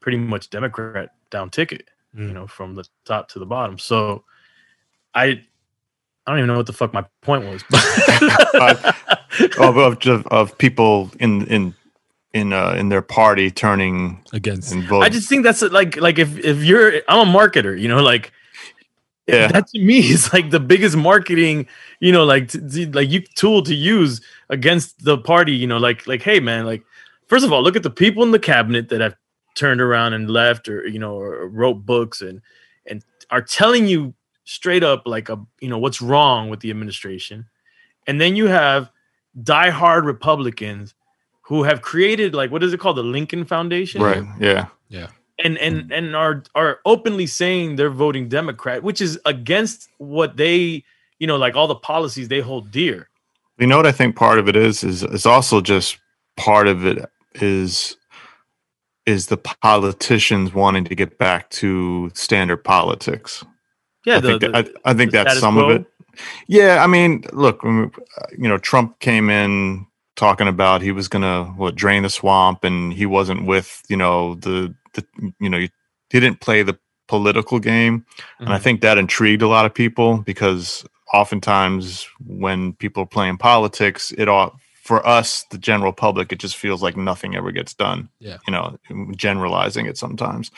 [0.00, 2.32] pretty much Democrat down ticket, you Mm.
[2.34, 3.78] know, from the top to the bottom.
[3.78, 4.24] So
[5.14, 5.44] I
[6.26, 7.64] I don't even know what the fuck my point was.
[9.58, 11.74] of, of, of, of people in in
[12.32, 16.18] in uh, in their party turning Against and voting I just think that's like like
[16.18, 18.32] if if you're I'm a marketer, you know, like
[19.26, 19.48] Yeah.
[19.48, 21.66] that to me is like the biggest marketing,
[22.00, 25.78] you know, like t- t- like you tool to use against the party, you know,
[25.78, 26.82] like like hey man, like
[27.26, 29.16] first of all, look at the people in the cabinet that have
[29.54, 32.40] turned around and left or you know or wrote books and
[32.86, 37.46] and are telling you straight up like a you know what's wrong with the administration.
[38.06, 38.90] And then you have
[39.40, 40.94] diehard Republicans
[41.42, 45.08] who have created like what is it called the Lincoln Foundation right yeah yeah.
[45.42, 45.96] and and mm.
[45.96, 50.84] and are are openly saying they're voting Democrat, which is against what they
[51.18, 53.08] you know like all the policies they hold dear.
[53.58, 55.98] you know what i think part of it is is is also just
[56.36, 57.04] part of it
[57.36, 57.96] is
[59.06, 63.44] is the politicians wanting to get back to standard politics
[64.04, 65.70] Yeah, I the, think, the- that, I, I think that's some quo.
[65.70, 65.86] of it.
[66.46, 67.90] Yeah, I mean, look, you
[68.36, 69.86] know, Trump came in
[70.16, 74.34] talking about he was gonna what drain the swamp, and he wasn't with you know
[74.34, 75.06] the the
[75.40, 75.70] you know he
[76.10, 78.04] didn't play the political game,
[78.38, 78.62] and I Mhm.
[78.62, 80.84] think that intrigued a lot of people because
[81.14, 86.56] oftentimes when people are playing politics, it all for us, the general public, it just
[86.56, 88.08] feels like nothing ever gets done.
[88.18, 88.38] Yeah.
[88.46, 88.76] you know,
[89.16, 90.50] generalizing it sometimes.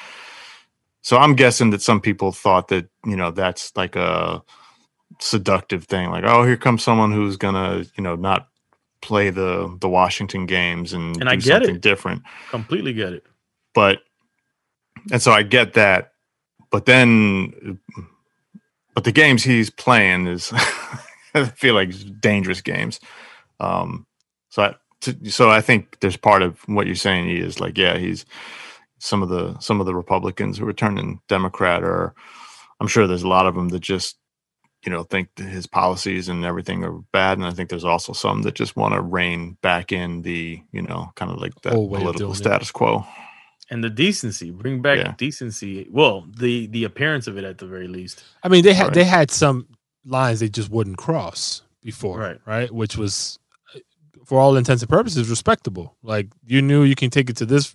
[1.05, 4.43] So I'm guessing that some people thought that you know that's like a
[5.21, 8.49] seductive thing, like oh here comes someone who's gonna you know not
[9.03, 11.83] play the the Washington games and, And I get something it.
[11.83, 12.23] different.
[12.51, 13.25] completely get it.
[13.75, 14.01] But
[15.13, 16.13] and so I get that,
[16.71, 17.79] but then
[18.95, 20.53] but the games he's playing is
[21.35, 22.99] I feel like dangerous games.
[23.61, 24.07] Um,
[24.49, 24.75] so I
[25.29, 27.27] so I think there's part of what you're saying.
[27.27, 28.25] He is like, yeah, he's
[29.05, 32.15] some of the some of the Republicans who are turning Democrat, or
[32.81, 34.17] I'm sure there's a lot of them that just
[34.85, 38.13] you know think that his policies and everything are bad, and I think there's also
[38.13, 41.75] some that just want to rein back in the you know kind of like that
[41.75, 42.45] Old way of political doing it.
[42.45, 43.05] status quo.
[43.71, 45.15] and the decency, bring back Yeah.
[45.19, 45.87] decency.
[45.91, 48.23] Well, the the appearance of it at the very least.
[48.43, 48.95] I mean, they had Right.
[48.95, 49.67] they had some
[50.05, 52.41] lines they just wouldn't cross before, Right.
[52.47, 53.39] Right, which was,
[53.75, 53.79] uh,
[54.27, 55.97] for all intents and purposes, respectable.
[56.03, 57.75] Like you knew you can take it to this,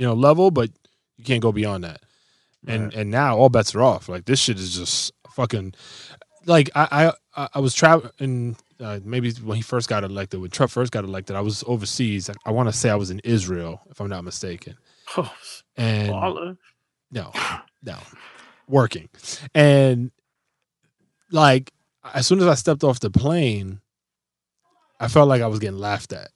[0.00, 0.70] you know, level, but
[1.18, 2.00] you can't go beyond that.
[2.66, 2.94] And Right.
[2.94, 4.08] and now all bets are off.
[4.08, 5.74] Like this shit is just fucking.
[6.46, 8.56] Like I I I was traveling.
[8.80, 12.30] Uh, maybe when he first got elected, when Trump first got elected, I was overseas.
[12.30, 14.74] I, I want to say I was in Israel, if I'm not mistaken.
[15.18, 15.30] Oh,
[15.76, 16.56] And baller.
[17.10, 17.30] no,
[17.82, 17.98] no,
[18.66, 19.10] working.
[19.54, 20.10] And
[21.30, 21.72] like,
[22.14, 23.80] as soon as I stepped off the plane,
[24.98, 26.30] I felt like I was getting laughed at.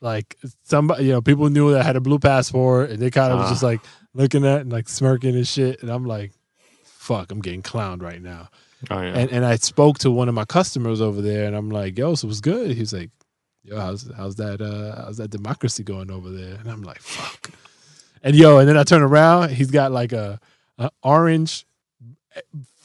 [0.00, 3.32] Like somebody, you know, people knew that I had a blue passport, and they kind
[3.32, 3.50] of was Ah.
[3.50, 3.80] just like
[4.14, 5.82] looking at and like smirking and shit.
[5.82, 6.32] And I'm like,
[6.84, 8.48] "Fuck, I'm getting clowned right now."
[8.90, 11.68] Oh yeah, And and I spoke to one of my customers over there, and I'm
[11.70, 13.10] like, "Yo, so what's good?" He's like,
[13.62, 17.50] "Yo, how's how's that uh how's that democracy going over there?" And I'm like, "Fuck."
[18.22, 20.38] And yo, and then I turn around, he's got like a,
[20.78, 21.66] a orange,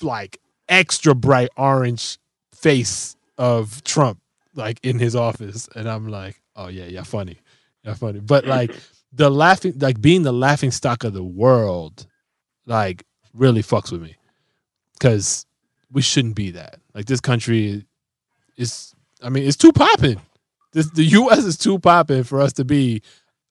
[0.02, 2.18] like extra bright orange
[2.54, 4.20] face of Trump,
[4.54, 7.40] like in his office, and I'm like, "Oh yeah, yeah, funny,
[7.84, 8.72] yeah, funny." But like
[9.12, 12.06] the laughing, like being the laughing stock of the world,
[12.66, 14.16] like really fucks with me,
[14.94, 15.46] because
[15.92, 16.80] we shouldn't be that.
[16.94, 17.86] Like this country
[18.58, 20.22] is, I mean, it's too popping.
[20.74, 21.46] This the U.S.
[21.46, 23.02] is too popping for us to be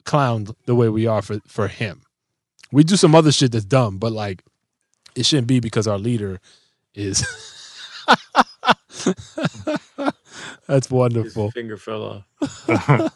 [0.05, 2.03] clowned the way we are for for him.
[2.73, 4.43] We do some other shit that's dumb, but like
[5.15, 6.41] it shouldn't be because our leader
[6.95, 7.25] is.
[10.67, 11.51] that's His wonderful.
[11.51, 13.11] finger fell off.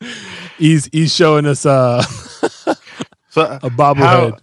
[0.58, 2.02] He's he's showing us uh,
[3.30, 4.38] so a bobblehead.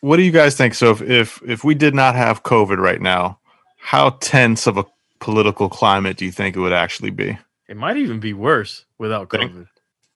[0.00, 0.74] what do you guys think?
[0.74, 3.38] So if, if if we did not have COVID right now,
[3.78, 4.84] how tense of a
[5.18, 7.38] political climate do you think it would actually be?
[7.68, 9.66] It might even be worse without Think- COVID.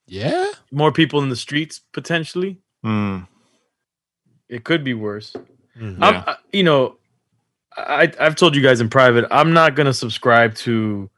[0.06, 2.58] yeah, More people in the streets potentially.
[2.82, 3.20] Hmm.
[4.48, 5.34] It could be worse.
[5.78, 5.98] Mhm.
[6.00, 6.24] I'm, Yeah.
[6.26, 6.96] I, you know,
[7.76, 9.26] I I've told you guys in private.
[9.30, 11.10] I'm not gonna subscribe to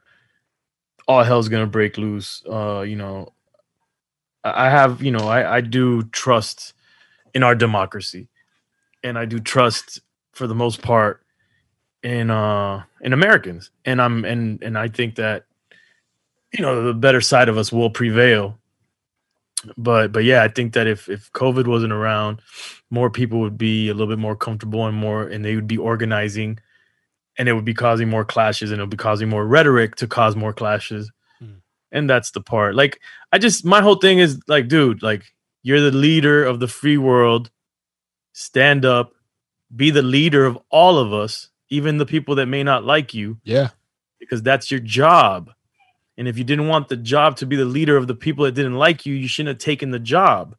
[1.09, 2.43] all hell's gonna break loose.
[2.49, 3.33] Uh, you know,
[4.45, 6.75] I have you know I I do trust
[7.35, 8.29] in our democracy,
[9.03, 10.01] and I do trust
[10.33, 11.25] for the most part
[12.03, 15.45] in uh in Americans, and I'm and and I think that
[16.53, 18.59] you know the better side of us will prevail.
[19.77, 22.41] But but yeah, I think that if if COVID wasn't around,
[22.91, 25.79] more people would be a little bit more comfortable and more and they would be
[25.79, 26.59] organizing
[27.39, 30.07] and it would be causing more clashes and it would be causing more rhetoric to
[30.07, 31.55] cause more clashes Hmm.
[31.91, 33.01] and that's the part like
[33.33, 35.25] i just my whole thing is like dude like
[35.63, 37.51] you're the leader of the free world
[38.33, 39.13] stand up
[39.75, 43.39] be the leader of all of us even the people that may not like you
[43.45, 43.71] yeah,
[44.21, 45.51] because that's your job.
[46.19, 48.53] And if you didn't want the job to be the leader of the people that
[48.53, 50.55] didn't like you, you shouldn't have taken the job.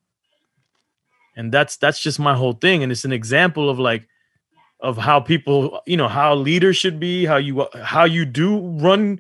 [1.37, 2.81] And that's that's just my whole thing.
[2.83, 4.07] And it's an example of like
[4.83, 9.19] of how people, you know, how leaders should be, how you how you do run,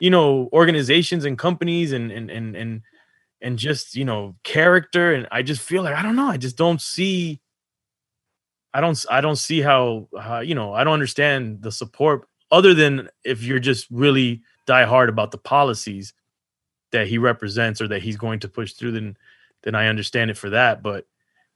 [0.00, 2.82] you know, organizations and companies and and and and
[3.40, 5.14] and just, you know, character.
[5.14, 7.40] And I just feel like I don't know, I just don't see
[8.76, 12.74] I don't I don't see how, how you know I don't understand the support other
[12.74, 16.12] than if you're just really die hard about the policies
[16.90, 19.16] that he represents or that he's going to push through then
[19.62, 21.06] then I understand it for that but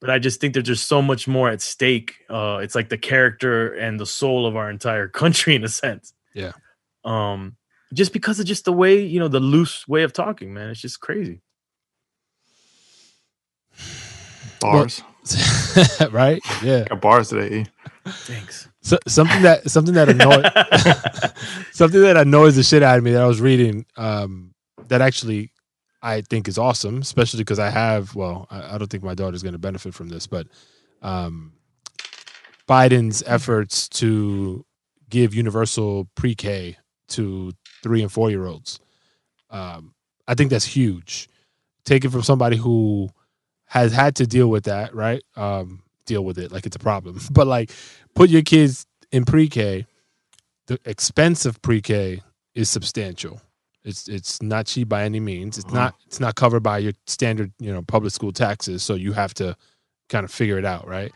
[0.00, 2.98] but I just think there's just so much more at stake uh it's like the
[2.98, 6.52] character and the soul of our entire country in a sense Yeah.
[7.04, 7.56] um
[7.92, 10.80] just because of just the way you know the loose way of talking man it's
[10.80, 11.40] just crazy
[14.60, 15.02] Bars.
[16.10, 16.40] right.
[16.62, 16.84] Yeah.
[16.84, 17.60] Got bars today.
[17.62, 17.66] E.
[18.06, 20.44] thanks So, something that something that annoyed
[21.72, 24.54] something that annoys the shit out of me that I was reading um,
[24.88, 25.50] that actually
[26.02, 29.42] I think is awesome, especially because I have well, I, I don't think my daughter's
[29.42, 30.46] going to benefit from this, but
[31.02, 31.52] um,
[32.68, 34.64] Biden's efforts to
[35.08, 36.76] give universal pre-K
[37.08, 37.52] to
[37.82, 38.78] three and four year olds,
[39.50, 39.94] um,
[40.28, 41.28] I think that's huge.
[41.84, 43.10] Take it from somebody who
[43.66, 45.22] has had to deal with that, right?
[45.36, 47.70] Um, deal with it like it's a problem, but like
[48.14, 49.86] put your kids in pre-K.
[50.66, 52.22] The expense of pre-K
[52.54, 53.40] is substantial.
[53.84, 55.56] It's it's not cheap by any means.
[55.58, 58.82] It's not it's not covered by your standard you know public school taxes.
[58.82, 59.56] So you have to
[60.08, 61.12] kind of figure it out, right?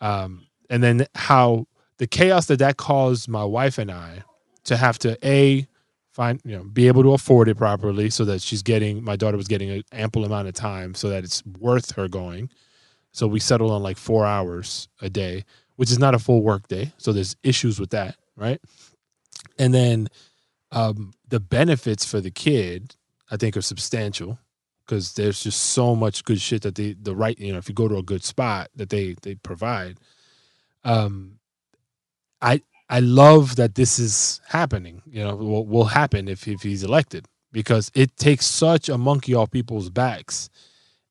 [0.00, 1.66] Um, and then how
[1.98, 4.24] the chaos that that caused my wife and I
[4.64, 5.66] to have to a
[6.12, 9.36] find you know be able to afford it properly so that she's getting my daughter
[9.36, 12.50] was getting an ample amount of time so that it's worth her going.
[13.12, 15.44] So we settled on like four hours a day,
[15.76, 16.92] which is not a full work day.
[16.98, 18.60] So there's issues with that, right?
[19.58, 20.08] And then
[20.74, 22.96] um, the benefits for the kid,
[23.30, 24.38] I think, are substantial
[24.84, 27.74] because there's just so much good shit that they the right you know if you
[27.74, 29.98] go to a good spot that they they provide.
[30.84, 31.38] Um,
[32.42, 35.00] I I love that this is happening.
[35.06, 39.32] You know, will, will happen if if he's elected because it takes such a monkey
[39.32, 40.50] off people's backs,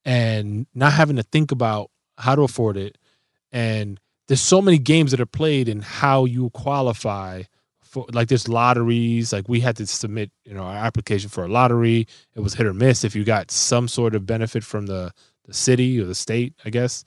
[0.05, 2.97] and not having to think about how to afford it,
[3.51, 7.43] and there's so many games that are played in how you qualify
[7.93, 11.47] for like there's lotteries like we had to submit you know our application for a
[11.47, 12.07] lottery.
[12.35, 15.13] It was hit or miss if you got some sort of benefit from the
[15.45, 17.03] the city or the state i guess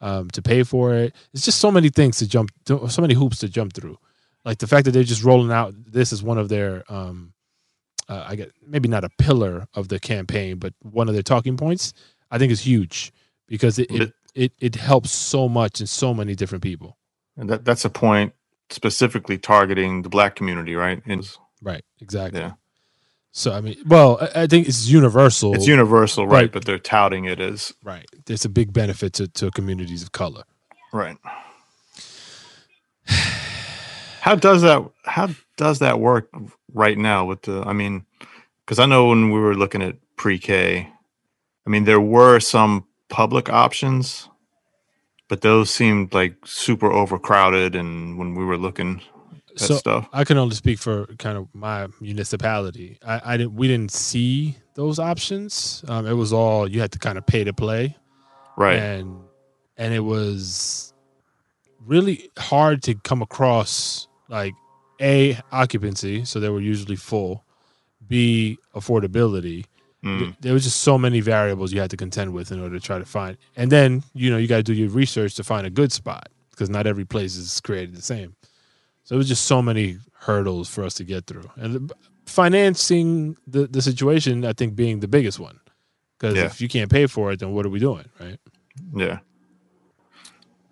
[0.00, 1.14] um, to pay for it.
[1.34, 3.98] It's just so many things to jump so many hoops to jump through.
[4.44, 7.34] Like the fact that they're just rolling out this is one of their um
[8.08, 11.56] uh, i get maybe not a pillar of the campaign but one of their talking
[11.58, 11.92] points
[12.30, 13.12] i think is huge
[13.48, 16.96] because it it, it, it helps so much in so many different people.
[17.36, 18.32] And that that's a point
[18.70, 21.02] specifically targeting the black community, right?
[21.06, 22.52] It's, right exactly yeah,
[23.32, 26.32] so i mean well i, I think it's universal it's universal, right?
[26.42, 26.52] Right.
[26.52, 28.06] But they're touting it as Right.
[28.26, 30.44] There's a big benefit to, to communities of color.
[30.92, 31.16] right.
[34.20, 36.28] How does that how does that work
[36.74, 38.04] right now with the I mean
[38.66, 40.88] cuz I know when we were looking at pre-K
[41.66, 44.28] I mean there were some public options
[45.28, 49.00] but those seemed like super overcrowded and when we were looking
[49.50, 52.98] at So stuff I can only speak for kind of my municipality.
[53.06, 55.84] I, I didn't we didn't see those options.
[55.88, 57.96] Um, it was all you had to kind of pay to play.
[58.56, 59.20] right And
[59.76, 60.92] and it was
[61.86, 64.54] really hard to come across like
[65.00, 67.44] A occupancy, so they were usually full.
[68.06, 69.66] B affordability.
[70.04, 72.84] Mm, there was just so many variables you had to contend with in order to
[72.84, 75.66] try to find and then you know you got to do your research to find
[75.66, 78.36] a good spot because not every place is created the same
[79.02, 81.94] so it was just so many hurdles for us to get through and the-
[82.26, 85.58] financing the, the situation i think being the biggest one
[86.16, 86.44] because Yeah.
[86.44, 88.38] if you can't pay for it then what are we doing right
[88.94, 89.18] yeah.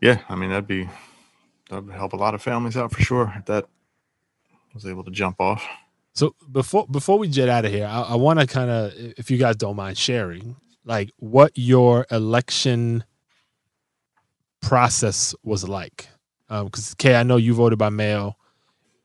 [0.00, 0.88] Yeah, I mean that'd be
[1.70, 3.66] that would help a lot of families out for sure if that
[4.74, 5.66] was able to jump off.
[6.16, 9.30] So before before we jet out of here, I, I want to kind of, if
[9.30, 13.04] you guys don't mind sharing, like what your election
[14.62, 16.08] process was like.
[16.48, 18.38] Um, because Kay, I know you voted by mail.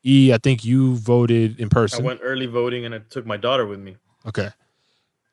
[0.05, 2.03] E, I think you voted in person.
[2.03, 3.97] I went early voting and I took my daughter with me.
[4.28, 4.49] okay.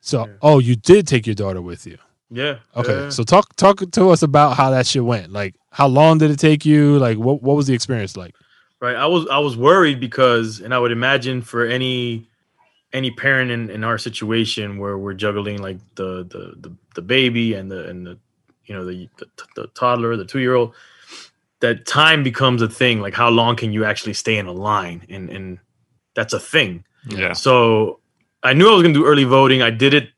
[0.01, 0.33] So, Yeah.
[0.43, 1.99] oh, you did take your daughter with you.
[2.31, 2.59] Yeah.
[2.77, 2.93] Okay.
[3.05, 3.09] yeah.
[3.11, 5.33] So talk talk to us about how that shit went.
[5.33, 6.99] Like, how long did it take you?
[6.99, 8.35] Like, what what was the experience like?
[8.81, 12.27] Right i was i was worried because and i would imagine for any
[12.93, 17.55] any parent in, in our situation where we're juggling like the the the, the baby
[17.55, 18.19] and the and the
[18.65, 19.27] you know the, the,
[19.57, 20.75] the toddler the two year old
[21.61, 25.05] that time becomes a thing like how long can you actually stay in a line
[25.09, 25.59] and and
[26.15, 27.33] that's a thing Yeah.
[27.35, 28.01] so
[28.43, 29.63] I knew I was going to do early voting.
[29.63, 30.11] I did it.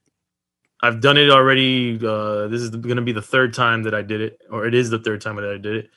[0.83, 1.95] I've done it already.
[1.97, 4.75] Uh, this is going to be the third time that I did it, or it
[4.75, 5.91] is the third time that I did it.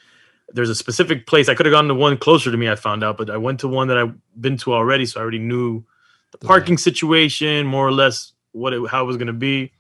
[0.54, 2.70] There's a specific place I could have gone to one closer to me.
[2.70, 5.24] I found out, but I went to one that I've been to already, so I
[5.24, 5.84] already knew
[6.32, 9.72] the parking situation more or less what it, how it was going to be.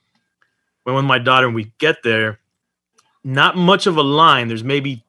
[0.84, 2.39] When with my daughter and we get there,
[3.24, 4.47] not much of a line.
[4.49, 5.03] There's maybe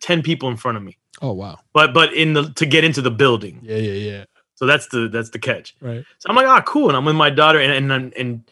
[0.00, 1.58] ten people in front of me, Oh wow.
[1.72, 3.60] but but in the to get into the building.
[3.62, 4.24] Yeah, yeah, yeah.
[4.56, 5.76] So that's the that's the catch.
[5.80, 6.04] Right.
[6.18, 6.88] So I'm like, ah, cool.
[6.88, 8.44] And I'm with my daughter, and and and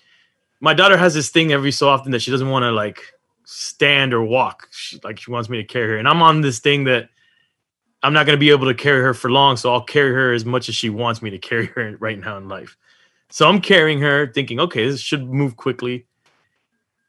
[0.61, 3.01] my daughter has this thing every so often that she doesn't want to like
[3.51, 4.69] stand or walk.
[4.71, 7.09] She, like she wants me to carry her, and I'm on this thing that
[8.03, 10.33] I'm not going to be able to carry her for long, so I'll carry her
[10.35, 12.77] as much as she wants me to carry her right now in life.
[13.31, 16.07] So I'm carrying her, thinking, okay, this should move quickly,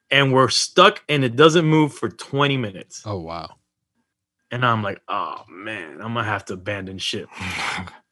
[0.09, 3.57] and we're stuck, and it doesn't move for 20 minutes, Oh wow.
[4.49, 7.29] and I'm like, oh man, I'm gonna have to abandon ship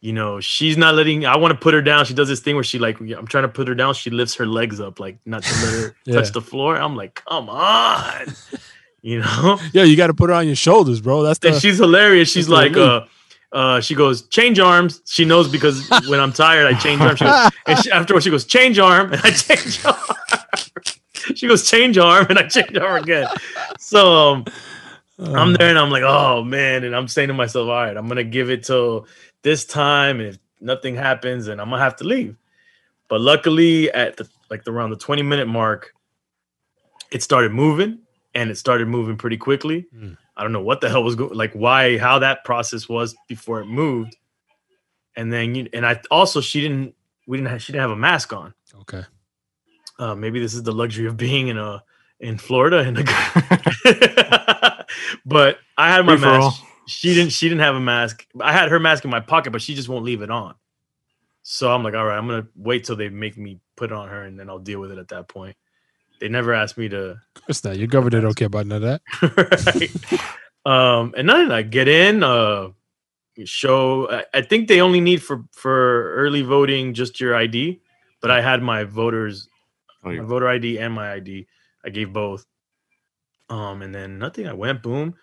[0.00, 1.26] you know, she's not letting.
[1.26, 2.04] I want to put her down.
[2.04, 3.94] She does this thing where she like, I'm trying to put her down.
[3.94, 6.14] She lifts her legs up, like not to let her Yeah.
[6.16, 6.76] touch the floor.
[6.76, 8.26] I'm like, come on,
[9.02, 9.58] you know.
[9.72, 11.22] Yeah, you got to put her on your shoulders, bro.
[11.22, 12.30] That's And she's hilarious.
[12.30, 13.06] She's like, uh,
[13.52, 15.02] uh, she goes, change arms.
[15.06, 17.18] She knows because when I'm tired, I change arms.
[17.18, 19.96] She goes, and she, afterwards, she goes, change arm, and I change arm.
[21.34, 23.26] she goes, change arm, and I change arm again.
[23.78, 24.44] So um,
[25.18, 26.84] I'm there and I'm like, oh man.
[26.84, 29.06] And I'm saying to myself, all right, I'm gonna give it till
[29.42, 30.20] this time.
[30.20, 32.36] And if nothing happens, then I'm gonna have to leave.
[33.08, 35.94] But luckily, at the like the, around the 20 minute mark,
[37.10, 38.00] it started moving
[38.34, 39.86] and it started moving pretty quickly.
[39.94, 40.16] Mm.
[40.36, 43.60] I don't know what the hell was going, like why, how that process was before
[43.60, 44.16] it moved.
[45.16, 46.94] And then you, and I also she didn't,
[47.26, 48.54] we didn't, have, she didn't have a mask on.
[48.82, 49.02] Okay.
[49.98, 51.82] Uh, maybe this is the luxury of being in a
[52.20, 53.02] in Florida in a
[55.26, 56.62] but I had my Free mask.
[56.88, 58.26] She didn't she didn't have a mask.
[58.40, 60.54] I had her mask in my pocket, but she just won't leave it on.
[61.42, 64.08] So I'm like, all right, I'm gonna wait till they make me put it on
[64.08, 65.56] her and then I'll deal with it at that point.
[66.20, 67.76] They never asked me to Of course not.
[67.76, 70.12] Your government don't care about none of that.
[70.64, 70.72] right.
[70.72, 71.70] Um, and none of that.
[71.70, 72.68] Get in, uh,
[73.44, 74.10] show.
[74.10, 77.80] I, I think they only need for for early voting just your ID,
[78.20, 79.48] but I had my voters,
[80.04, 81.46] Oh, my voter ID and my ID.
[81.84, 82.44] I gave both.
[83.48, 84.46] Um, and then nothing.
[84.46, 85.14] I went, boom,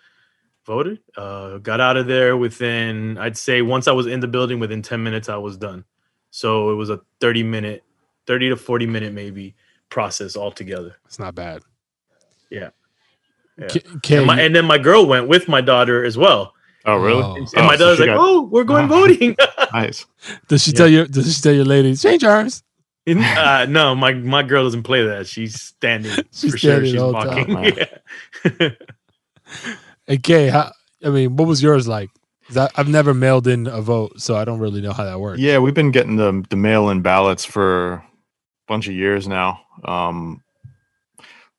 [0.66, 0.98] voted.
[1.16, 3.16] Uh, got out of there within.
[3.18, 5.84] I'd say once I was in the building, within ten minutes, I was done.
[6.30, 7.84] So it was a thirty minute,
[8.26, 9.54] thirty to forty minute maybe
[9.88, 10.96] process altogether.
[11.06, 11.62] It's not bad.
[12.50, 12.70] Yeah.
[13.58, 13.68] Yeah.
[13.68, 16.52] K- Kay, And, my, and then my girl went with my daughter as well.
[16.84, 17.22] Oh, really?
[17.22, 17.34] Oh.
[17.36, 19.06] And Oh, my so daughter's she like, got- "Oh, we're going Wow.
[19.06, 19.36] voting."
[19.72, 20.06] Nice.
[20.48, 20.76] does she yeah.
[20.76, 21.06] tell you?
[21.06, 22.62] Does she tell your lady change ours?
[23.08, 25.26] And, uh, no, my my girl doesn't play that.
[25.28, 26.84] She's standing She's for sure.
[26.84, 27.54] She's all the time.
[27.54, 27.86] walking.
[28.60, 28.70] Yeah.
[30.08, 30.72] And Kay, how,
[31.04, 32.10] I mean, what was yours like?
[32.56, 35.40] I, I've never mailed in a vote, so I don't really know how that works.
[35.40, 38.04] Yeah, we've been getting the the mail in ballots for a
[38.68, 39.60] bunch of years now.
[39.84, 40.42] Um,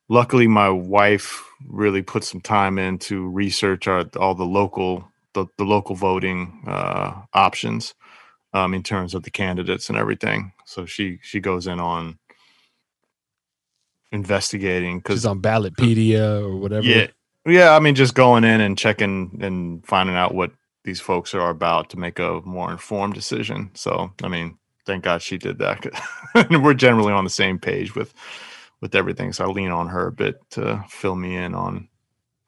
[0.08, 5.46] luckily, my wife really put some time in to research our, all the local the,
[5.58, 7.94] the local voting uh, options
[8.54, 10.52] um, in terms of the candidates and everything.
[10.64, 12.18] So she she goes in on
[14.10, 16.86] investigating because She's on Ballotpedia or whatever.
[16.86, 17.08] yeah,
[17.46, 17.74] yeah.
[17.74, 20.52] I mean, just going in and checking and finding out what
[20.84, 23.70] these folks are about to make a more informed decision.
[23.74, 25.84] So, I mean, thank God she did that.
[26.50, 28.14] We're generally on the same page with
[28.80, 31.88] with everything, so I lean on her a bit to fill me in on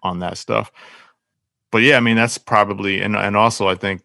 [0.02, 0.70] on that stuff.
[1.72, 4.02] But yeah, I mean, that's probably and and also I think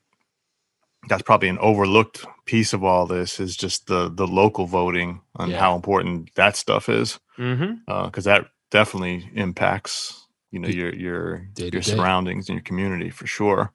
[1.08, 5.52] that's probably an overlooked piece of all this is just the the local voting and
[5.52, 5.60] Yeah.
[5.60, 7.74] how important that stuff is mm-hmm.
[7.88, 11.82] uh, because that definitely impacts you know your your Day your day.
[11.82, 13.72] surroundings and your community for sure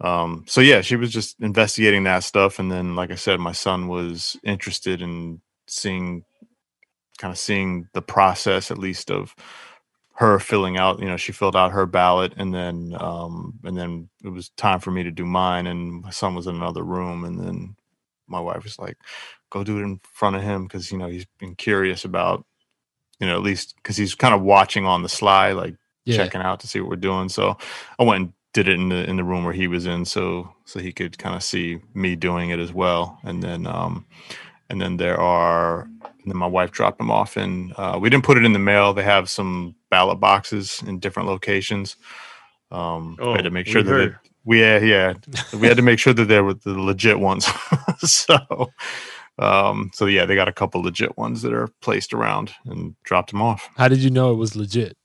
[0.00, 3.52] um so yeah she was just investigating that stuff and then like i said my
[3.52, 6.24] son was interested in seeing
[7.18, 9.34] kind of seeing the process at least of
[10.14, 14.08] her filling out you know she filled out her ballot and then um and then
[14.24, 17.24] it was time for me to do mine and my son was in another room
[17.24, 17.76] and then
[18.28, 18.96] my wife was like
[19.50, 22.44] go do it in front of him because you know he's been curious about
[23.20, 25.74] you know at least because he's kind of watching on the sly like
[26.04, 26.16] yeah.
[26.16, 27.28] checking out to see what we're doing.
[27.28, 27.56] So
[27.98, 30.52] i went and did it in the in the room where he was in so
[30.64, 33.18] so he could kind of see me doing it as well.
[33.24, 34.06] And then um
[34.70, 38.24] and then there are and then my wife dropped them off and uh, we didn't
[38.24, 38.94] put it in the mail.
[38.94, 41.96] They have some ballot boxes in different locations.
[42.70, 44.12] Um we Oh, had to make sure that it,
[44.44, 45.14] we yeah, yeah.
[45.52, 47.46] We had to make sure that they were the legit ones.
[48.00, 48.72] So
[49.38, 53.30] um so yeah they got a couple legit ones that are placed around and dropped
[53.32, 53.68] them off.
[53.76, 54.96] How did you know it was legit?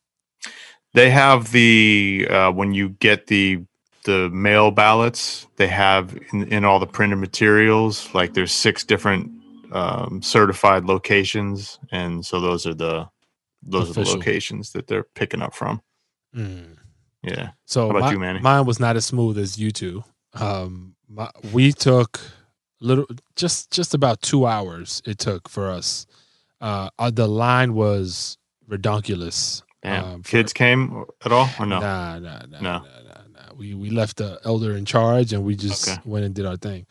[0.94, 3.64] They have the uh, when you get the
[4.06, 9.30] the mail ballots they have in, in all the printed materials like there's six different
[9.72, 13.08] um, certified locations and so those are the
[13.62, 15.82] those are the locations that they're picking up from
[16.36, 16.78] Mm.
[17.24, 18.40] yeah So How about my- you, Manny?
[18.40, 20.04] mine was not as smooth as you two.
[20.34, 22.22] Um, my, we took
[22.80, 25.02] little, just just about two hours.
[25.06, 26.06] It took for us.
[26.62, 28.38] Uh, uh, the line was
[28.70, 29.64] redonkulous.
[29.84, 32.62] Um, for- kids came at all or no Nah, nah, nah, No.
[32.62, 33.54] nah, nah, nah.
[33.56, 36.02] We we left the elder in charge, and we just Okay.
[36.06, 36.86] went and did our thing.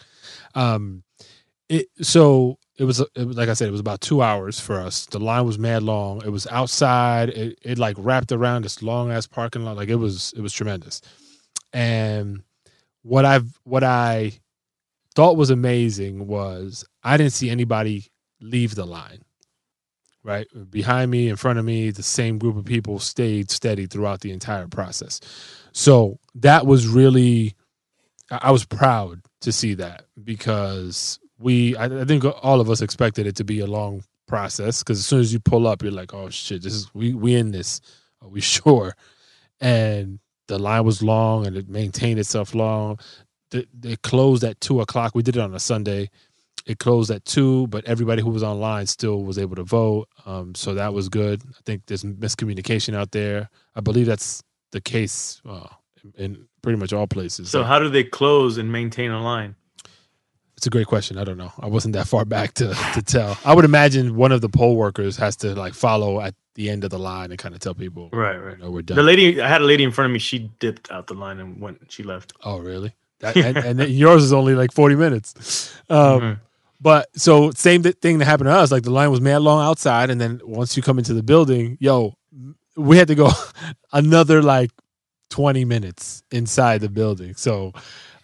[0.55, 1.03] Um,
[1.69, 4.81] it so it was, it was like I said, it was about two hours for
[4.81, 5.07] us.
[5.07, 6.23] The line was mad long.
[6.25, 7.29] It was outside.
[7.31, 9.77] It it like wrapped around this long ass parking lot.
[9.77, 11.01] Like it was it was tremendous.
[11.73, 12.43] And
[13.03, 14.33] what I've what I
[15.15, 18.07] thought was amazing was I didn't see anybody
[18.41, 19.21] leave the line.
[20.25, 24.21] Right behind me, in front of me, the same group of people stayed steady throughout
[24.21, 25.21] the entire process.
[25.73, 27.55] So that was really,
[28.31, 33.27] I was proud to see that because we, I, I think all of us expected
[33.27, 36.15] it to be a long process because as soon as you pull up, you're like,
[36.15, 37.81] oh shit, this is we we in this,
[38.23, 38.95] are we sure?
[39.61, 42.99] And the line was long and it maintained itself long.
[43.51, 45.15] It closed at two o'clock.
[45.15, 46.11] We did it on a Sunday.
[46.69, 50.07] It closed at two, but everybody who was online still was able to vote.
[50.27, 51.43] Um, so that was good.
[51.49, 53.49] I think there's miscommunication out there.
[53.75, 54.43] I believe that's
[54.73, 55.67] the case uh,
[56.17, 57.49] in, pretty much all places.
[57.51, 59.55] So how do they close and maintain a line?
[60.59, 61.17] it's a great question.
[61.19, 61.53] I don't know.
[61.61, 63.39] I wasn't that far back to to tell.
[63.45, 66.83] I would imagine one of the poll workers has to like follow at the end
[66.83, 68.59] of the line and kind of tell people, Right, right.
[68.59, 68.97] you know, we're done.
[68.97, 70.19] The lady, I had a lady in front of me.
[70.19, 71.79] She dipped out the line and went.
[71.93, 72.33] She left.
[72.45, 72.93] oh, really?
[73.21, 75.73] That, and, and yours is only like 40 minutes.
[75.91, 76.41] Um, Mhm.
[76.81, 78.71] But so same thing that happened to us.
[78.71, 81.77] Like the line was mad long outside, and then once you come into the building,
[81.81, 82.15] yo,
[82.77, 83.31] we had to go
[83.93, 84.71] another like
[85.29, 87.35] twenty minutes inside the building.
[87.35, 87.73] So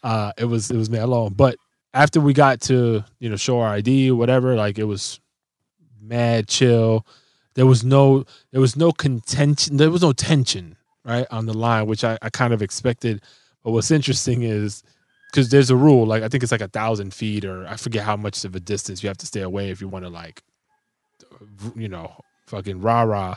[0.03, 1.33] uh, it was it was mad long.
[1.33, 1.57] But
[1.95, 5.21] after we got to you know show our ID whatever, like it was
[6.01, 7.07] mad chill.
[7.55, 9.79] There was no there was no contention.
[9.79, 13.23] There was no tension right on the line, which I, I kind of expected.
[13.65, 14.83] But what's interesting is
[15.35, 18.05] because there's a rule, like I think it's like a thousand feet, or I forget
[18.05, 20.45] how much of a distance you have to stay away if you want to like,
[21.75, 22.15] you know,
[22.47, 23.35] fucking rah rah.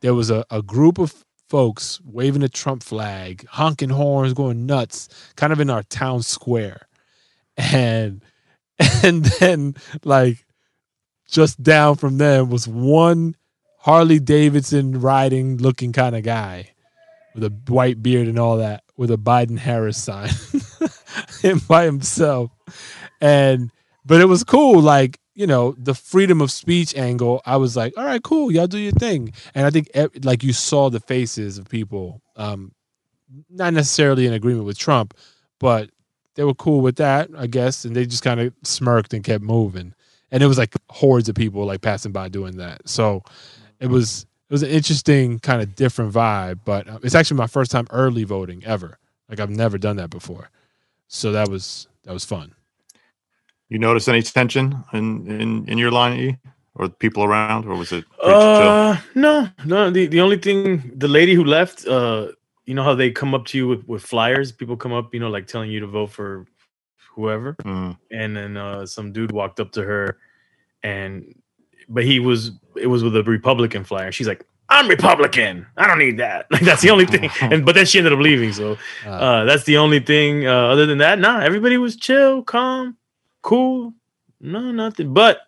[0.00, 5.10] There was a, a group of folks waving a Trump flag, honking horns, going nuts,
[5.36, 6.88] kind of in our town square,
[7.58, 8.22] and
[9.02, 10.46] and then like
[11.28, 13.36] just down from them was one
[13.80, 16.70] Harley Davidson riding looking kind of guy
[17.34, 20.30] with a white beard and all that with a Biden Harris sign
[21.48, 22.50] him by himself.
[23.20, 23.70] And
[24.04, 27.40] but it was cool like, you know, the freedom of speech angle.
[27.46, 28.50] I was like, "All right, cool.
[28.52, 29.90] Y'all do your thing." And I think
[30.24, 32.72] like you saw the faces of people um
[33.48, 35.14] not necessarily in agreement with Trump,
[35.58, 35.90] but
[36.34, 39.42] they were cool with that, I guess, and they just kind of smirked and kept
[39.42, 39.94] moving.
[40.30, 42.88] And it was like hordes of people like passing by doing that.
[42.88, 43.22] So
[43.80, 47.46] it was it was an interesting kind of different vibe, but uh, it's actually my
[47.46, 48.98] first time early voting ever.
[49.28, 50.50] Like I've never done that before,
[51.12, 52.54] so that was that was fun.
[53.68, 56.38] You notice any tension in in, in your line, E,
[56.74, 58.68] or the people around, or was it pretty chill?
[58.68, 59.90] Uh, no, no.
[59.90, 62.28] The the only thing, the lady who left, uh,
[62.64, 64.52] you know how they come up to you with with flyers.
[64.52, 66.46] People come up, you know, like telling you to vote for
[67.14, 67.54] whoever.
[67.64, 67.98] Mm.
[68.10, 70.18] and then uh, some dude walked up to her
[70.82, 71.34] and
[71.88, 74.46] but he was it was with a republican flyer she's like
[74.78, 75.66] i'm republican.
[75.76, 76.46] I don't need that.
[76.52, 77.30] Like that's the only thing.
[77.52, 80.68] And but then she ended up leaving so Uh, uh, that's the only thing uh,
[80.72, 82.96] other than that nah everybody was chill calm
[83.42, 83.92] cool
[84.40, 85.12] no nothing.
[85.14, 85.40] But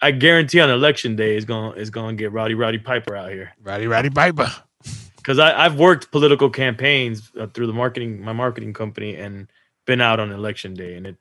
[0.00, 3.52] i guarantee on election day is gonna is gonna get rowdy rowdy piper out here.
[3.62, 4.50] Roddy Roddy Piper.
[5.16, 9.48] because I've worked political campaigns uh, through the marketing my marketing company and
[9.86, 11.16] been out on election day and it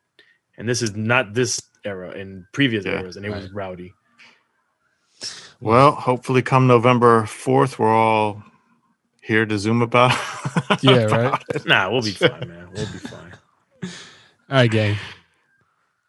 [0.57, 3.53] and this is not this era in previous Yeah, eras and it was right.
[3.53, 3.93] rowdy
[5.59, 8.43] Well, hopefully, come November fourth, we're all
[9.21, 10.11] here to zoom about.
[10.81, 11.43] Yeah, right.
[11.53, 11.65] it.
[11.65, 13.33] nah we'll be fine man we'll be fine
[13.83, 13.89] All
[14.49, 14.95] right, gang.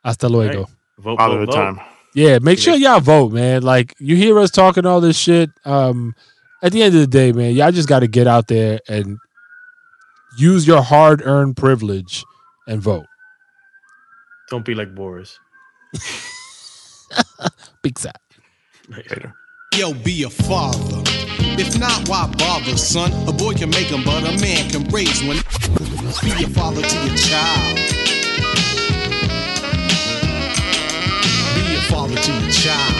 [0.05, 0.61] Hasta luego.
[0.61, 0.69] right.
[0.99, 1.55] vote, Father vote, of vote.
[1.55, 1.81] time.
[2.15, 3.63] Yeah, make sure y'all vote, man.
[3.63, 5.51] Like you hear us talking all this shit.
[5.65, 6.15] Um,
[6.63, 9.19] at the end of the day, man, y'all just got to get out there and
[10.39, 12.25] use your hard-earned privilege
[12.67, 13.07] and vote.
[14.49, 15.39] don't be like boris
[17.83, 18.13] Big side.
[18.89, 19.35] Later.
[19.74, 21.03] Yo, be a father.
[21.59, 23.12] If not, why bother, son?
[23.28, 25.39] A boy can make make 'em, but a man can raise one.
[26.22, 27.78] Be a father to your child.
[31.55, 32.91] Be a father to your child.